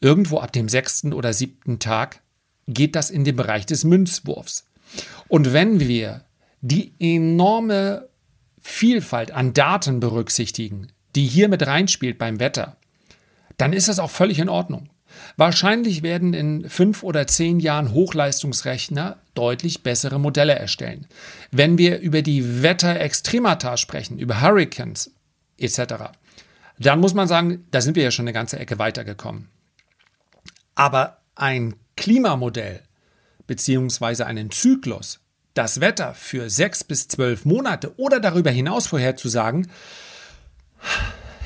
irgendwo 0.00 0.38
ab 0.38 0.52
dem 0.52 0.68
sechsten 0.68 1.12
oder 1.12 1.32
siebten 1.32 1.78
Tag 1.78 2.20
geht 2.66 2.96
das 2.96 3.10
in 3.10 3.24
den 3.24 3.36
Bereich 3.36 3.66
des 3.66 3.84
Münzwurfs. 3.84 4.66
Und 5.28 5.52
wenn 5.52 5.80
wir 5.80 6.24
die 6.60 6.94
enorme 6.98 8.08
Vielfalt 8.60 9.30
an 9.32 9.52
Daten 9.52 10.00
berücksichtigen, 10.00 10.88
die 11.14 11.26
hier 11.26 11.48
mit 11.48 11.66
reinspielt 11.66 12.18
beim 12.18 12.40
Wetter, 12.40 12.76
dann 13.58 13.72
ist 13.72 13.88
das 13.88 13.98
auch 13.98 14.10
völlig 14.10 14.38
in 14.38 14.48
Ordnung. 14.48 14.88
Wahrscheinlich 15.36 16.02
werden 16.02 16.34
in 16.34 16.68
fünf 16.68 17.02
oder 17.02 17.26
zehn 17.26 17.60
Jahren 17.60 17.92
Hochleistungsrechner 17.92 19.18
deutlich 19.34 19.82
bessere 19.82 20.18
Modelle 20.18 20.54
erstellen. 20.54 21.06
Wenn 21.50 21.78
wir 21.78 22.00
über 22.00 22.22
die 22.22 22.62
Wetterextremata 22.62 23.76
sprechen, 23.76 24.18
über 24.18 24.40
Hurricanes 24.40 25.12
etc., 25.58 25.94
dann 26.78 27.00
muss 27.00 27.14
man 27.14 27.28
sagen, 27.28 27.66
da 27.70 27.80
sind 27.80 27.94
wir 27.94 28.02
ja 28.02 28.10
schon 28.10 28.24
eine 28.24 28.32
ganze 28.32 28.58
Ecke 28.58 28.78
weitergekommen. 28.78 29.48
Aber 30.74 31.18
ein 31.36 31.74
Klimamodell 31.96 32.82
beziehungsweise 33.46 34.26
einen 34.26 34.50
Zyklus, 34.50 35.20
das 35.54 35.80
Wetter 35.80 36.14
für 36.14 36.50
sechs 36.50 36.82
bis 36.82 37.08
zwölf 37.08 37.44
Monate 37.44 37.92
oder 37.98 38.20
darüber 38.20 38.50
hinaus 38.50 38.86
vorherzusagen, 38.86 39.70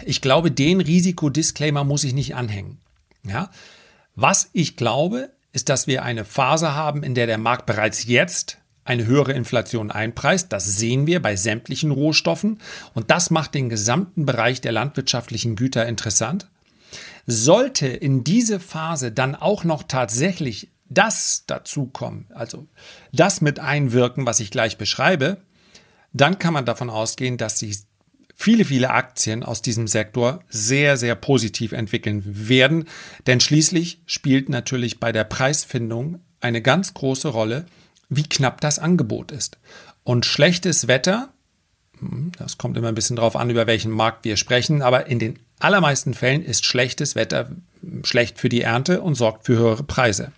ich 0.05 0.21
glaube, 0.21 0.50
den 0.50 0.81
Risikodisclaimer 0.81 1.85
muss 1.85 2.05
ich 2.05 2.14
nicht 2.14 2.35
anhängen. 2.35 2.78
Ja? 3.25 3.50
Was 4.14 4.49
ich 4.52 4.76
glaube, 4.76 5.31
ist, 5.52 5.69
dass 5.69 5.87
wir 5.87 6.02
eine 6.02 6.25
Phase 6.25 6.75
haben, 6.75 7.02
in 7.02 7.14
der 7.14 7.26
der 7.26 7.38
Markt 7.38 7.67
bereits 7.67 8.07
jetzt 8.07 8.59
eine 8.85 9.07
höhere 9.07 9.33
Inflation 9.33 9.90
einpreist. 9.90 10.52
Das 10.52 10.64
sehen 10.64 11.07
wir 11.07 11.21
bei 11.21 11.37
sämtlichen 11.37 11.90
Rohstoffen 11.90 12.59
und 12.95 13.11
das 13.11 13.31
macht 13.31 13.55
den 13.55 13.69
gesamten 13.69 14.25
Bereich 14.25 14.62
der 14.62 14.73
landwirtschaftlichen 14.73 15.57
Güter 15.57 15.87
interessant. 15.87 16.49
Sollte 17.26 17.87
in 17.87 18.25
diese 18.25 18.61
Phase 18.61 19.12
dann 19.12 19.35
auch 19.35 19.64
noch 19.64 19.83
tatsächlich 19.83 20.71
das 20.88 21.45
dazukommen, 21.47 22.26
also 22.30 22.66
das 23.12 23.40
mit 23.40 23.61
einwirken, 23.61 24.25
was 24.25 24.40
ich 24.40 24.50
gleich 24.50 24.78
beschreibe, 24.78 25.42
dann 26.12 26.38
kann 26.38 26.54
man 26.54 26.64
davon 26.64 26.88
ausgehen, 26.88 27.37
dass 27.37 27.59
sich 27.59 27.80
viele, 28.35 28.64
viele 28.64 28.90
Aktien 28.90 29.42
aus 29.42 29.62
diesem 29.62 29.88
Sektor 29.88 30.45
sehr, 30.49 30.97
sehr 30.97 31.16
positiv 31.16 31.73
entwickeln 31.73 32.23
werden. 32.25 32.85
Denn 33.26 33.40
schließlich 33.40 34.00
spielt 34.07 34.49
natürlich 34.49 35.00
bei 35.00 35.12
der 35.12 35.25
Preisfindung 35.25 36.21
eine 36.40 36.62
ganz 36.62 36.95
große 36.95 37.28
Rolle, 37.28 37.66
wie 38.09 38.23
knapp 38.23 38.61
das 38.61 38.78
Angebot 38.78 39.33
ist. 39.33 39.59
Und 40.04 40.25
schlechtes 40.25 40.87
Wetter, 40.88 41.30
hm, 41.99 42.33
das 42.38 42.59
kommt 42.59 42.76
immer 42.76 42.88
ein 42.88 42.95
bisschen 42.95 43.16
drauf 43.16 43.37
an, 43.37 43.50
über 43.50 43.66
welchen 43.66 43.90
Markt 43.90 44.25
wir 44.25 44.37
sprechen, 44.37 44.83
aber 44.83 45.07
in 45.07 45.18
den 45.18 45.38
allermeisten 45.61 46.15
Fällen 46.15 46.45
ist 46.45 46.65
schlechtes 46.65 47.15
Wetter 47.15 47.50
schlecht 48.03 48.38
für 48.38 48.49
die 48.49 48.62
Ernte 48.62 49.00
und 49.00 49.15
sorgt 49.15 49.47
für 49.47 49.57
höhere 49.57 49.85
Preise. 49.85 50.33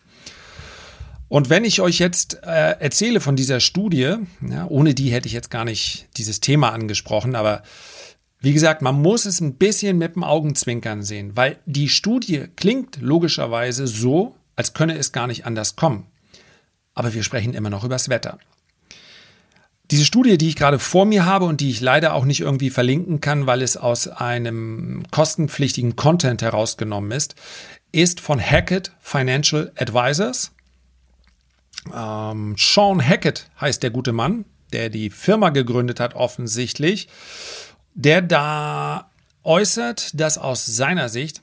Und 1.29 1.49
wenn 1.49 1.65
ich 1.65 1.81
euch 1.81 1.99
jetzt 1.99 2.41
äh, 2.43 2.73
erzähle 2.81 3.21
von 3.21 3.37
dieser 3.37 3.61
Studie, 3.61 4.17
ja, 4.41 4.67
ohne 4.69 4.95
die 4.95 5.11
hätte 5.11 5.29
ich 5.29 5.33
jetzt 5.33 5.51
gar 5.51 5.65
nicht 5.65 6.09
dieses 6.17 6.41
Thema 6.41 6.73
angesprochen, 6.73 7.37
aber 7.37 7.63
wie 8.41 8.53
gesagt, 8.53 8.83
man 8.83 9.01
muss 9.01 9.27
es 9.27 9.41
ein 9.41 9.55
bisschen 9.55 9.99
mit 9.99 10.17
dem 10.17 10.25
Augenzwinkern 10.25 11.03
sehen, 11.03 11.37
weil 11.37 11.59
die 11.67 11.89
Studie 11.89 12.47
klingt 12.57 13.01
logischerweise 13.01 13.87
so, 13.87 14.35
als 14.57 14.73
könne 14.73 14.97
es 14.97 15.13
gar 15.13 15.27
nicht 15.27 15.47
anders 15.47 15.77
kommen. 15.77 16.07
Aber 16.95 17.15
wir 17.15 17.23
sprechen 17.23 17.55
immer 17.55 17.71
noch 17.71 17.85
übers 17.85 18.09
Wetter. 18.09 18.39
Diese 19.91 20.05
Studie, 20.05 20.39
die 20.39 20.49
ich 20.49 20.57
gerade 20.57 20.79
vor 20.79 21.05
mir 21.05 21.25
habe 21.25 21.47
und 21.47 21.61
die 21.61 21.71
ich 21.71 21.81
leider 21.81 22.15
auch 22.15 22.25
nicht 22.25 22.41
irgendwie 22.41 22.71
verlinken 22.71 23.21
kann, 23.21 23.47
weil 23.47 23.63
es 23.63 23.77
aus 23.77 24.09
einem 24.09 25.03
kostenpflichtigen 25.11 25.97
Content 25.97 26.43
herausgenommen 26.43 27.11
ist, 27.11 27.35
ist 27.93 28.21
von 28.21 28.41
Hackett 28.41 28.93
Financial 29.01 29.73
Advisors. 29.77 30.53
Ähm, 31.93 32.55
Sean 32.57 33.05
Hackett 33.05 33.51
heißt 33.61 33.83
der 33.83 33.91
gute 33.91 34.13
Mann, 34.13 34.45
der 34.73 34.91
die 34.91 35.11
Firma 35.11 35.51
gegründet 35.51 35.99
hat, 35.99 36.15
offensichtlich 36.15 37.09
der 37.95 38.23
da 38.23 39.11
äußert, 39.43 40.19
dass 40.19 40.39
aus 40.39 40.67
seiner 40.67 41.09
Sicht 41.09 41.43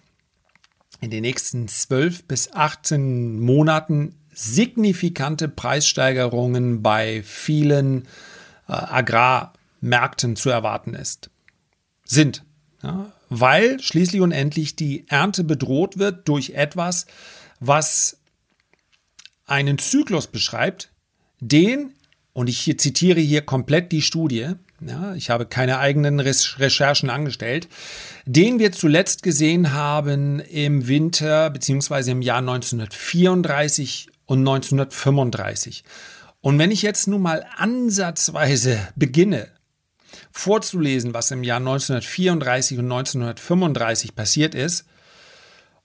in 1.01 1.11
den 1.11 1.21
nächsten 1.21 1.67
12 1.67 2.23
bis 2.25 2.53
18 2.53 3.39
Monaten 3.39 4.15
signifikante 4.33 5.49
Preissteigerungen 5.49 6.81
bei 6.81 7.21
vielen 7.23 8.07
äh, 8.67 8.73
Agrarmärkten 8.73 10.35
zu 10.35 10.49
erwarten 10.49 10.93
ist. 10.93 11.29
Sind. 12.03 12.43
Ja, 12.83 13.11
weil 13.29 13.79
schließlich 13.81 14.21
und 14.21 14.31
endlich 14.31 14.75
die 14.75 15.05
Ernte 15.07 15.43
bedroht 15.43 15.97
wird 15.97 16.27
durch 16.27 16.51
etwas, 16.51 17.05
was 17.59 18.17
einen 19.45 19.77
Zyklus 19.77 20.27
beschreibt, 20.27 20.91
den, 21.39 21.93
und 22.33 22.47
ich 22.47 22.77
zitiere 22.77 23.19
hier 23.19 23.41
komplett 23.41 23.91
die 23.91 24.01
Studie, 24.01 24.53
ja, 24.79 25.15
ich 25.15 25.31
habe 25.31 25.47
keine 25.47 25.79
eigenen 25.79 26.19
Recherchen 26.19 27.09
angestellt, 27.09 27.67
den 28.25 28.59
wir 28.59 28.71
zuletzt 28.71 29.23
gesehen 29.23 29.73
haben 29.73 30.39
im 30.39 30.87
Winter 30.87 31.49
bzw. 31.49 32.11
im 32.11 32.21
Jahr 32.21 32.39
1934 32.39 34.07
und 34.27 34.39
1935. 34.39 35.83
Und 36.47 36.59
wenn 36.59 36.71
ich 36.71 36.81
jetzt 36.81 37.09
nun 37.09 37.23
mal 37.23 37.45
ansatzweise 37.57 38.79
beginne, 38.95 39.49
vorzulesen, 40.31 41.13
was 41.13 41.29
im 41.29 41.43
Jahr 41.43 41.57
1934 41.57 42.77
und 42.77 42.85
1935 42.85 44.15
passiert 44.15 44.55
ist 44.55 44.85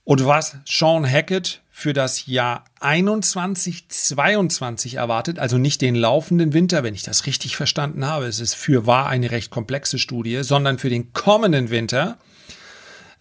und 0.05 0.25
was 0.25 0.59
Sean 0.65 1.05
Hackett 1.05 1.63
für 1.69 1.93
das 1.93 2.27
Jahr 2.27 2.63
21, 2.79 3.89
22 3.89 4.95
erwartet, 4.95 5.41
also 5.41 5.59
nicht 5.59 5.81
den 5.81 5.97
laufenden 5.97 6.53
Winter, 6.53 6.85
wenn 6.85 6.95
ich 6.95 7.03
das 7.03 7.27
richtig 7.27 7.57
verstanden 7.57 8.07
habe. 8.07 8.27
Es 8.27 8.39
ist 8.39 8.55
für 8.55 8.87
wahr 8.87 9.09
eine 9.09 9.33
recht 9.33 9.51
komplexe 9.51 9.99
Studie, 9.99 10.45
sondern 10.45 10.79
für 10.79 10.91
den 10.91 11.13
kommenden 11.13 11.71
Winter. 11.71 12.19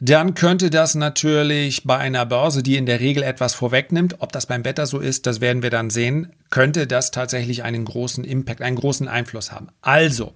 Dann 0.04 0.34
könnte 0.34 0.72
das 0.72 0.96
natürlich 0.96 1.84
bei 1.84 1.96
einer 1.96 2.26
Börse, 2.26 2.64
die 2.64 2.76
in 2.76 2.88
der 2.88 3.00
Regel 3.00 3.22
etwas 3.22 3.54
vorwegnimmt, 3.54 4.16
ob 4.18 4.32
das 4.32 4.48
beim 4.48 4.66
Wetter 4.66 4.88
so 4.88 4.98
ist, 4.98 5.28
das 5.28 5.42
werden 5.42 5.62
wir 5.62 5.70
dann 5.70 5.92
sehen, 5.92 6.34
könnte 6.50 6.88
das 6.88 7.12
tatsächlich 7.12 7.62
einen 7.62 7.86
großen 7.86 8.24
Impact, 8.24 8.64
einen 8.64 8.78
großen 8.78 9.08
Einfluss 9.08 9.52
haben. 9.52 9.68
Also, 9.82 10.34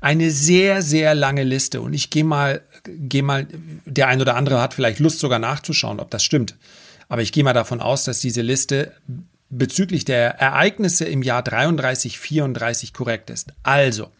eine 0.00 0.30
sehr, 0.30 0.82
sehr 0.82 1.16
lange 1.16 1.42
Liste 1.42 1.80
und 1.80 1.94
ich 1.94 2.10
gehe 2.10 2.22
mal, 2.22 2.62
gehe 2.84 3.24
mal, 3.24 3.48
der 3.86 4.06
ein 4.06 4.20
oder 4.20 4.36
andere 4.36 4.60
hat 4.60 4.72
vielleicht 4.72 5.00
Lust 5.00 5.18
sogar 5.18 5.40
nachzuschauen, 5.40 5.98
ob 5.98 6.12
das 6.12 6.22
stimmt. 6.22 6.56
Aber 7.08 7.22
ich 7.22 7.32
gehe 7.32 7.42
mal 7.42 7.52
davon 7.54 7.80
aus, 7.80 8.04
dass 8.04 8.20
diese 8.20 8.40
Liste 8.40 8.92
bezüglich 9.50 10.04
der 10.04 10.38
Ereignisse 10.38 11.06
im 11.06 11.22
Jahr 11.22 11.42
33, 11.42 12.20
34 12.20 12.94
korrekt 12.94 13.30
ist. 13.30 13.52
Also, 13.64 14.12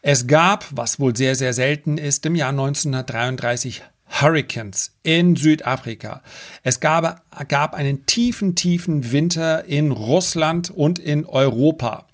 es 0.00 0.26
gab, 0.26 0.64
was 0.70 0.98
wohl 0.98 1.14
sehr, 1.14 1.34
sehr 1.34 1.52
selten 1.52 1.98
ist, 1.98 2.24
im 2.24 2.36
Jahr 2.36 2.50
1933 2.50 3.82
Hurricanes 4.20 4.92
in 5.02 5.36
Südafrika. 5.36 6.22
Es 6.62 6.80
gab, 6.80 7.22
gab 7.48 7.74
einen 7.74 8.06
tiefen, 8.06 8.54
tiefen 8.54 9.12
Winter 9.12 9.64
in 9.64 9.92
Russland 9.92 10.70
und 10.70 10.98
in 10.98 11.24
Europa. 11.24 12.06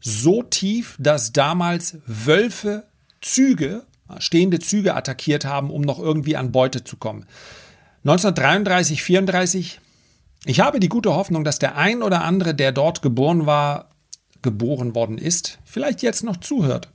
So 0.00 0.42
tief, 0.42 0.96
dass 0.98 1.32
damals 1.32 1.98
Wölfe 2.06 2.84
Züge, 3.20 3.84
stehende 4.18 4.58
Züge 4.58 4.94
attackiert 4.94 5.44
haben, 5.44 5.70
um 5.70 5.80
noch 5.80 5.98
irgendwie 5.98 6.36
an 6.36 6.52
Beute 6.52 6.84
zu 6.84 6.96
kommen. 6.96 7.24
1933, 8.04 9.02
34. 9.02 9.80
Ich 10.44 10.60
habe 10.60 10.78
die 10.78 10.90
gute 10.90 11.14
Hoffnung, 11.14 11.42
dass 11.42 11.58
der 11.58 11.76
ein 11.76 12.02
oder 12.02 12.22
andere, 12.22 12.54
der 12.54 12.70
dort 12.70 13.00
geboren 13.00 13.46
war, 13.46 13.88
geboren 14.42 14.94
worden 14.94 15.16
ist, 15.16 15.58
vielleicht 15.64 16.02
jetzt 16.02 16.22
noch 16.22 16.36
zuhört. 16.36 16.90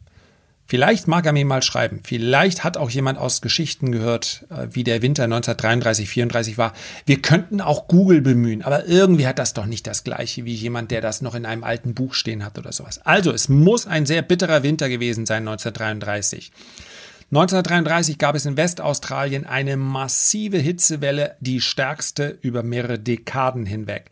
Vielleicht 0.70 1.08
mag 1.08 1.26
er 1.26 1.34
mir 1.34 1.46
mal 1.46 1.64
schreiben. 1.64 2.02
Vielleicht 2.04 2.64
hat 2.64 2.78
auch 2.78 2.92
jemand 2.92 3.18
aus 3.18 3.42
Geschichten 3.42 3.92
gehört, 3.92 4.46
äh, 4.52 4.68
wie 4.70 4.84
der 4.84 5.02
Winter 5.02 5.24
1933, 5.24 6.08
34 6.08 6.60
war. 6.60 6.74
Wir 7.08 7.24
könnten 7.24 7.60
auch 7.60 7.88
Google 7.88 8.22
bemühen, 8.22 8.62
aber 8.62 8.86
irgendwie 8.86 9.26
hat 9.26 9.40
das 9.40 9.54
doch 9.54 9.66
nicht 9.66 9.88
das 9.88 10.04
gleiche 10.04 10.46
wie 10.46 10.54
jemand, 10.54 10.92
der 10.92 11.02
das 11.02 11.24
noch 11.24 11.34
in 11.34 11.48
einem 11.48 11.64
alten 11.64 11.96
Buch 11.96 12.14
stehen 12.14 12.46
hat 12.46 12.60
oder 12.60 12.72
sowas. 12.72 13.04
Also, 13.04 13.32
es 13.32 13.50
muss 13.50 13.88
ein 13.88 14.06
sehr 14.06 14.22
bitterer 14.22 14.62
Winter 14.62 14.90
gewesen 14.90 15.26
sein 15.26 15.48
1933. 15.48 16.52
1933 17.32 18.20
gab 18.20 18.36
es 18.36 18.46
in 18.46 18.56
Westaustralien 18.56 19.48
eine 19.48 19.76
massive 19.76 20.60
Hitzewelle, 20.60 21.36
die 21.40 21.62
stärkste 21.62 22.38
über 22.42 22.62
mehrere 22.62 23.00
Dekaden 23.00 23.66
hinweg. 23.66 24.12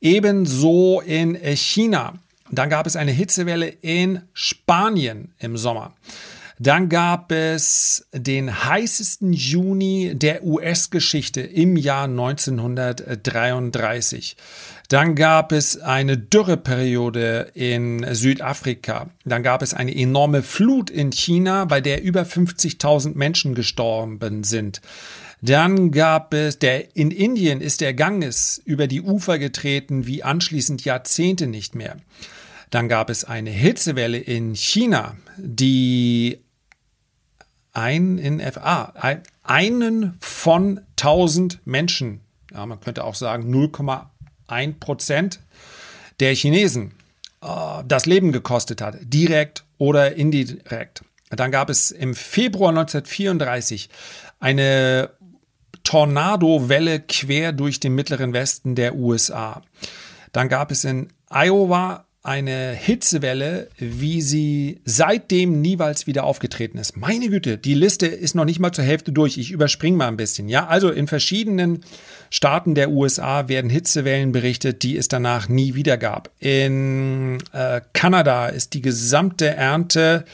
Ebenso 0.00 1.00
in 1.00 1.36
China. 1.54 2.18
Dann 2.52 2.70
gab 2.70 2.86
es 2.86 2.94
eine 2.96 3.10
Hitzewelle 3.10 3.66
in 3.66 4.22
Spanien 4.34 5.32
im 5.38 5.56
Sommer. 5.56 5.94
Dann 6.58 6.88
gab 6.88 7.30
es 7.32 8.06
den 8.12 8.64
heißesten 8.64 9.32
Juni 9.32 10.12
der 10.14 10.44
US-Geschichte 10.44 11.40
im 11.40 11.76
Jahr 11.76 12.04
1933. 12.04 14.36
Dann 14.88 15.16
gab 15.16 15.50
es 15.50 15.80
eine 15.80 16.16
Dürreperiode 16.18 17.50
in 17.54 18.06
Südafrika. 18.14 19.08
Dann 19.24 19.42
gab 19.42 19.62
es 19.62 19.74
eine 19.74 19.96
enorme 19.96 20.42
Flut 20.42 20.90
in 20.90 21.10
China, 21.10 21.64
bei 21.64 21.80
der 21.80 22.02
über 22.02 22.22
50.000 22.22 23.16
Menschen 23.16 23.54
gestorben 23.54 24.44
sind. 24.44 24.82
Dann 25.42 25.90
gab 25.90 26.32
es, 26.34 26.60
der, 26.60 26.94
in 26.96 27.10
Indien 27.10 27.60
ist 27.60 27.80
der 27.80 27.94
Ganges 27.94 28.62
über 28.64 28.86
die 28.86 29.02
Ufer 29.02 29.40
getreten, 29.40 30.06
wie 30.06 30.22
anschließend 30.22 30.84
Jahrzehnte 30.84 31.48
nicht 31.48 31.74
mehr. 31.74 31.96
Dann 32.70 32.88
gab 32.88 33.10
es 33.10 33.24
eine 33.24 33.50
Hitzewelle 33.50 34.18
in 34.18 34.54
China, 34.54 35.16
die 35.36 36.38
ein 37.72 38.18
in 38.18 38.40
FA, 38.40 38.92
ein, 38.94 39.22
einen 39.42 40.14
von 40.20 40.80
1000 40.92 41.66
Menschen, 41.66 42.20
ja, 42.52 42.64
man 42.64 42.80
könnte 42.80 43.02
auch 43.02 43.16
sagen 43.16 43.52
0,1 43.52 44.78
Prozent 44.78 45.40
der 46.20 46.36
Chinesen 46.36 46.92
äh, 47.42 47.82
das 47.86 48.06
Leben 48.06 48.30
gekostet 48.30 48.80
hat, 48.80 48.96
direkt 49.02 49.64
oder 49.78 50.14
indirekt. 50.14 51.02
Dann 51.30 51.50
gab 51.50 51.68
es 51.68 51.90
im 51.90 52.14
Februar 52.14 52.68
1934 52.68 53.88
eine 54.38 55.10
Tornadowelle 55.92 57.00
quer 57.00 57.52
durch 57.52 57.78
den 57.78 57.94
mittleren 57.94 58.32
Westen 58.32 58.74
der 58.74 58.94
USA. 58.94 59.60
Dann 60.32 60.48
gab 60.48 60.70
es 60.70 60.84
in 60.84 61.08
Iowa 61.28 62.06
eine 62.22 62.72
Hitzewelle, 62.72 63.68
wie 63.76 64.22
sie 64.22 64.80
seitdem 64.86 65.60
niemals 65.60 66.06
wieder 66.06 66.24
aufgetreten 66.24 66.78
ist. 66.78 66.96
Meine 66.96 67.28
Güte, 67.28 67.58
die 67.58 67.74
Liste 67.74 68.06
ist 68.06 68.34
noch 68.34 68.46
nicht 68.46 68.58
mal 68.58 68.72
zur 68.72 68.84
Hälfte 68.84 69.12
durch. 69.12 69.36
Ich 69.36 69.50
überspringe 69.50 69.98
mal 69.98 70.08
ein 70.08 70.16
bisschen. 70.16 70.48
Ja, 70.48 70.66
also 70.66 70.88
in 70.88 71.08
verschiedenen 71.08 71.84
Staaten 72.30 72.74
der 72.74 72.90
USA 72.90 73.48
werden 73.48 73.68
Hitzewellen 73.68 74.32
berichtet, 74.32 74.84
die 74.84 74.96
es 74.96 75.08
danach 75.08 75.50
nie 75.50 75.74
wieder 75.74 75.98
gab. 75.98 76.30
In 76.38 77.36
äh, 77.52 77.82
Kanada 77.92 78.46
ist 78.46 78.72
die 78.72 78.80
gesamte 78.80 79.48
Ernte 79.48 80.24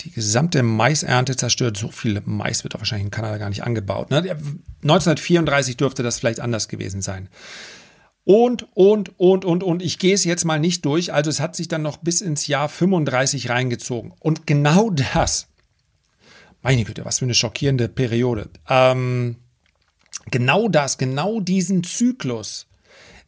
die 0.00 0.10
gesamte 0.10 0.62
Maisernte 0.62 1.36
zerstört. 1.36 1.76
So 1.76 1.90
viel 1.90 2.20
Mais 2.24 2.64
wird 2.64 2.74
wahrscheinlich 2.74 3.06
in 3.06 3.10
Kanada 3.10 3.38
gar 3.38 3.48
nicht 3.48 3.64
angebaut. 3.64 4.10
Ne? 4.10 4.18
1934 4.18 5.76
dürfte 5.76 6.02
das 6.02 6.18
vielleicht 6.18 6.40
anders 6.40 6.68
gewesen 6.68 7.02
sein. 7.02 7.28
Und, 8.24 8.68
und, 8.74 9.18
und, 9.18 9.44
und, 9.44 9.62
und. 9.62 9.82
Ich 9.82 9.98
gehe 9.98 10.14
es 10.14 10.24
jetzt 10.24 10.44
mal 10.44 10.60
nicht 10.60 10.84
durch. 10.84 11.12
Also 11.12 11.30
es 11.30 11.40
hat 11.40 11.56
sich 11.56 11.68
dann 11.68 11.82
noch 11.82 11.96
bis 11.96 12.20
ins 12.20 12.46
Jahr 12.46 12.68
35 12.68 13.48
reingezogen. 13.48 14.12
Und 14.20 14.46
genau 14.46 14.90
das, 14.90 15.48
meine 16.62 16.84
Güte, 16.84 17.04
was 17.04 17.20
für 17.20 17.24
eine 17.24 17.34
schockierende 17.34 17.88
Periode. 17.88 18.50
Ähm, 18.68 19.36
genau 20.30 20.68
das, 20.68 20.98
genau 20.98 21.40
diesen 21.40 21.84
Zyklus, 21.84 22.66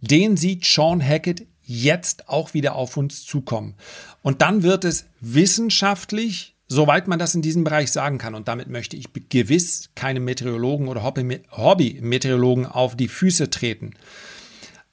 den 0.03 0.37
sieht 0.37 0.67
Sean 0.67 1.03
Hackett 1.03 1.47
jetzt 1.62 2.29
auch 2.29 2.53
wieder 2.53 2.75
auf 2.75 2.97
uns 2.97 3.25
zukommen. 3.25 3.77
Und 4.23 4.43
dann 4.43 4.62
wird 4.62 4.85
es 4.85 5.07
wissenschaftlich, 5.21 6.57
soweit 6.71 7.09
man 7.09 7.19
das 7.19 7.35
in 7.35 7.43
diesem 7.43 7.65
Bereich 7.65 7.91
sagen 7.91 8.17
kann, 8.17 8.35
und 8.35 8.47
damit 8.49 8.69
möchte 8.69 8.97
ich 8.97 9.09
gewiss 9.29 9.91
keine 9.97 10.21
Meteorologen 10.21 10.87
oder 10.89 11.03
Hobby-Meteorologen 11.03 12.65
auf 12.65 12.97
die 12.97 13.09
Füße 13.09 13.50
treten. 13.50 13.95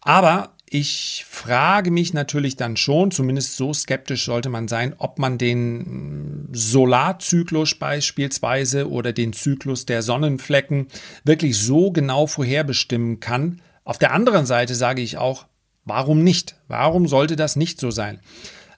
Aber 0.01 0.55
ich 0.65 1.23
frage 1.29 1.91
mich 1.91 2.13
natürlich 2.13 2.57
dann 2.57 2.77
schon, 2.77 3.11
zumindest 3.11 3.57
so 3.57 3.73
skeptisch 3.73 4.25
sollte 4.25 4.49
man 4.49 4.67
sein, 4.67 4.95
ob 4.97 5.19
man 5.19 5.37
den 5.37 6.49
Solarzyklus 6.51 7.75
beispielsweise 7.75 8.89
oder 8.89 9.13
den 9.13 9.31
Zyklus 9.31 9.85
der 9.85 10.01
Sonnenflecken 10.01 10.87
wirklich 11.23 11.59
so 11.59 11.91
genau 11.91 12.25
vorherbestimmen 12.25 13.19
kann. 13.19 13.61
Auf 13.83 13.99
der 13.99 14.13
anderen 14.13 14.47
Seite 14.47 14.73
sage 14.73 15.03
ich 15.03 15.17
auch, 15.17 15.45
warum 15.85 16.23
nicht? 16.23 16.55
Warum 16.67 17.07
sollte 17.07 17.35
das 17.35 17.55
nicht 17.55 17.79
so 17.79 17.91
sein? 17.91 18.19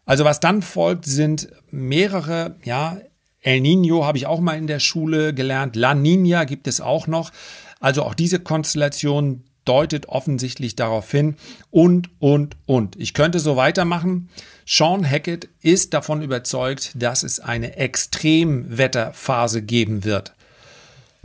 Also 0.09 0.25
was 0.25 0.39
dann 0.39 0.63
folgt, 0.63 1.05
sind 1.05 1.49
mehrere, 1.69 2.55
ja, 2.63 2.97
El 3.41 3.61
Nino 3.61 4.05
habe 4.05 4.17
ich 4.17 4.25
auch 4.25 4.39
mal 4.39 4.57
in 4.57 4.65
der 4.65 4.79
Schule 4.79 5.35
gelernt, 5.35 5.75
La 5.75 5.93
Nina 5.93 6.45
gibt 6.45 6.65
es 6.65 6.81
auch 6.81 7.05
noch. 7.05 7.31
Also 7.79 8.01
auch 8.01 8.15
diese 8.15 8.39
Konstellation 8.39 9.43
deutet 9.65 10.09
offensichtlich 10.09 10.75
darauf 10.75 11.11
hin 11.11 11.35
und, 11.69 12.09
und, 12.17 12.57
und. 12.65 12.95
Ich 12.95 13.13
könnte 13.13 13.37
so 13.37 13.55
weitermachen. 13.55 14.29
Sean 14.65 15.07
Hackett 15.07 15.47
ist 15.61 15.93
davon 15.93 16.23
überzeugt, 16.23 16.93
dass 16.95 17.21
es 17.21 17.39
eine 17.39 17.77
Extremwetterphase 17.77 19.61
geben 19.61 20.05
wird. 20.05 20.33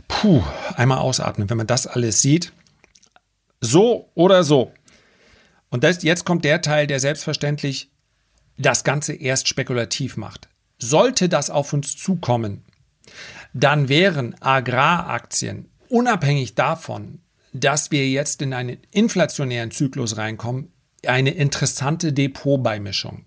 Puh, 0.07 0.43
einmal 0.75 0.99
ausatmen, 0.99 1.49
wenn 1.49 1.57
man 1.57 1.65
das 1.65 1.87
alles 1.87 2.21
sieht. 2.21 2.53
So 3.61 4.11
oder 4.13 4.43
so. 4.43 4.71
Und 5.71 5.83
das, 5.83 6.03
jetzt 6.03 6.23
kommt 6.23 6.45
der 6.45 6.61
Teil, 6.61 6.85
der 6.85 6.99
selbstverständlich 6.99 7.89
das 8.57 8.83
Ganze 8.83 9.13
erst 9.13 9.47
spekulativ 9.47 10.17
macht. 10.17 10.47
Sollte 10.77 11.29
das 11.29 11.49
auf 11.49 11.73
uns 11.73 11.97
zukommen, 11.97 12.63
dann 13.53 13.87
wären 13.89 14.35
Agraraktien 14.41 15.69
unabhängig 15.89 16.55
davon, 16.55 17.19
dass 17.53 17.91
wir 17.91 18.09
jetzt 18.09 18.41
in 18.41 18.53
einen 18.53 18.77
inflationären 18.91 19.71
Zyklus 19.71 20.17
reinkommen, 20.17 20.71
eine 21.07 21.31
interessante 21.31 22.11
Depotbeimischung. 22.11 23.25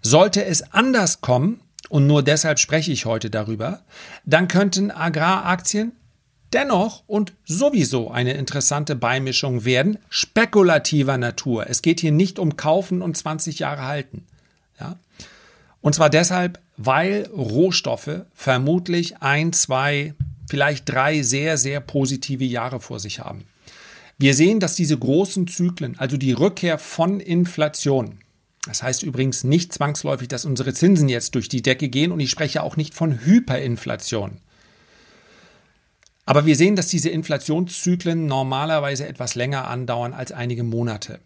Sollte 0.00 0.44
es 0.44 0.72
anders 0.72 1.20
kommen, 1.20 1.60
und 1.88 2.06
nur 2.06 2.22
deshalb 2.22 2.58
spreche 2.58 2.92
ich 2.92 3.04
heute 3.04 3.28
darüber, 3.28 3.84
dann 4.24 4.48
könnten 4.48 4.90
Agraraktien 4.90 5.92
dennoch 6.52 7.04
und 7.06 7.34
sowieso 7.44 8.10
eine 8.10 8.32
interessante 8.32 8.96
Beimischung 8.96 9.64
werden, 9.64 9.98
spekulativer 10.08 11.18
Natur. 11.18 11.66
Es 11.68 11.82
geht 11.82 12.00
hier 12.00 12.12
nicht 12.12 12.38
um 12.38 12.56
kaufen 12.56 13.02
und 13.02 13.16
20 13.16 13.58
Jahre 13.58 13.86
halten. 13.86 14.26
Ja? 14.82 14.96
Und 15.80 15.94
zwar 15.94 16.10
deshalb, 16.10 16.60
weil 16.76 17.28
Rohstoffe 17.32 18.22
vermutlich 18.34 19.18
ein, 19.18 19.52
zwei, 19.52 20.14
vielleicht 20.48 20.88
drei 20.88 21.22
sehr, 21.22 21.56
sehr 21.56 21.80
positive 21.80 22.44
Jahre 22.44 22.80
vor 22.80 22.98
sich 22.98 23.20
haben. 23.20 23.44
Wir 24.18 24.34
sehen, 24.34 24.60
dass 24.60 24.74
diese 24.74 24.98
großen 24.98 25.46
Zyklen, 25.46 25.98
also 25.98 26.16
die 26.16 26.32
Rückkehr 26.32 26.78
von 26.78 27.20
Inflation, 27.20 28.18
das 28.66 28.82
heißt 28.82 29.02
übrigens 29.02 29.42
nicht 29.42 29.72
zwangsläufig, 29.72 30.28
dass 30.28 30.44
unsere 30.44 30.72
Zinsen 30.72 31.08
jetzt 31.08 31.34
durch 31.34 31.48
die 31.48 31.62
Decke 31.62 31.88
gehen 31.88 32.12
und 32.12 32.20
ich 32.20 32.30
spreche 32.30 32.62
auch 32.62 32.76
nicht 32.76 32.94
von 32.94 33.24
Hyperinflation. 33.24 34.38
Aber 36.24 36.46
wir 36.46 36.54
sehen, 36.54 36.76
dass 36.76 36.86
diese 36.86 37.08
Inflationszyklen 37.08 38.26
normalerweise 38.26 39.08
etwas 39.08 39.34
länger 39.34 39.66
andauern 39.66 40.12
als 40.12 40.30
einige 40.30 40.62
Monate. 40.62 41.18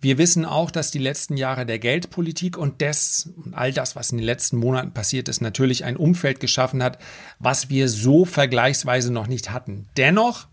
Wir 0.00 0.16
wissen 0.16 0.46
auch, 0.46 0.70
dass 0.70 0.90
die 0.90 0.98
letzten 0.98 1.36
Jahre 1.36 1.66
der 1.66 1.78
Geldpolitik 1.78 2.56
und 2.56 2.80
des 2.80 3.30
all 3.52 3.72
das, 3.72 3.96
was 3.96 4.10
in 4.10 4.18
den 4.18 4.24
letzten 4.24 4.56
Monaten 4.56 4.92
passiert 4.92 5.28
ist, 5.28 5.42
natürlich 5.42 5.84
ein 5.84 5.96
Umfeld 5.96 6.40
geschaffen 6.40 6.82
hat, 6.82 6.98
was 7.38 7.68
wir 7.68 7.88
so 7.88 8.24
vergleichsweise 8.24 9.12
noch 9.12 9.26
nicht 9.26 9.50
hatten. 9.50 9.88
Dennoch 9.98 10.46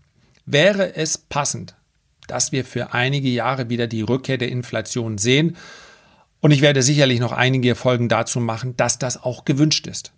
wäre 0.44 0.94
es 0.96 1.16
passend, 1.16 1.76
dass 2.26 2.52
wir 2.52 2.64
für 2.64 2.92
einige 2.92 3.30
Jahre 3.30 3.70
wieder 3.70 3.86
die 3.86 4.02
Rückkehr 4.02 4.36
der 4.36 4.50
Inflation 4.50 5.16
sehen. 5.16 5.56
Und 6.40 6.50
ich 6.50 6.60
werde 6.60 6.82
sicherlich 6.82 7.18
noch 7.18 7.32
einige 7.32 7.74
Folgen 7.74 8.10
dazu 8.10 8.40
machen, 8.40 8.76
dass 8.76 8.98
das 8.98 9.22
auch 9.22 9.46
gewünscht 9.46 9.86
ist. 9.86 10.12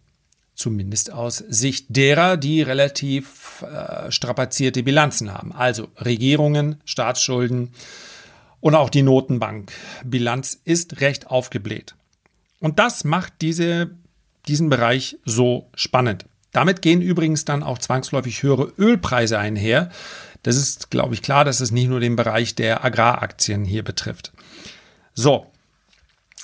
Zumindest 0.55 1.13
aus 1.13 1.39
Sicht 1.39 1.87
derer, 1.89 2.37
die 2.37 2.63
relativ 2.63 3.63
äh, 3.63 4.11
strapazierte 4.11 4.83
Bilanzen 4.83 5.33
haben. 5.33 5.53
Also 5.53 5.89
Regierungen, 5.97 6.81
Staatsschulden, 6.85 7.71
und 8.61 8.75
auch 8.75 8.91
die 8.91 9.03
Notenbankbilanz 9.03 10.61
ist 10.65 11.01
recht 11.01 11.27
aufgebläht. 11.29 11.95
Und 12.61 12.79
das 12.79 13.05
macht 13.05 13.35
diese, 13.41 13.91
diesen 14.47 14.69
Bereich 14.69 15.19
so 15.25 15.71
spannend. 15.75 16.27
Damit 16.53 16.83
gehen 16.83 17.01
übrigens 17.01 17.45
dann 17.45 17.63
auch 17.63 17.79
zwangsläufig 17.79 18.43
höhere 18.43 18.73
Ölpreise 18.77 19.39
einher. 19.39 19.91
Das 20.43 20.57
ist, 20.57 20.91
glaube 20.91 21.15
ich, 21.15 21.23
klar, 21.23 21.45
dass 21.45 21.61
es 21.61 21.71
nicht 21.71 21.89
nur 21.89 22.01
den 22.01 22.17
Bereich 22.17 22.55
der 22.55 22.85
Agraraktien 22.85 23.65
hier 23.65 23.85
betrifft. 23.85 24.33
So, 25.15 25.47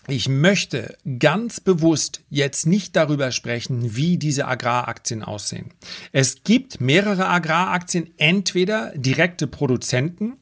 ich 0.08 0.28
möchte 0.28 0.96
ganz 1.18 1.60
bewusst 1.60 2.22
jetzt 2.30 2.66
nicht 2.66 2.94
darüber 2.94 3.32
sprechen, 3.32 3.96
wie 3.96 4.18
diese 4.18 4.46
Agraraktien 4.46 5.24
aussehen. 5.24 5.72
Es 6.12 6.44
gibt 6.44 6.80
mehrere 6.80 7.26
Agraraktien, 7.26 8.10
entweder 8.16 8.92
direkte 8.94 9.48
Produzenten, 9.48 10.34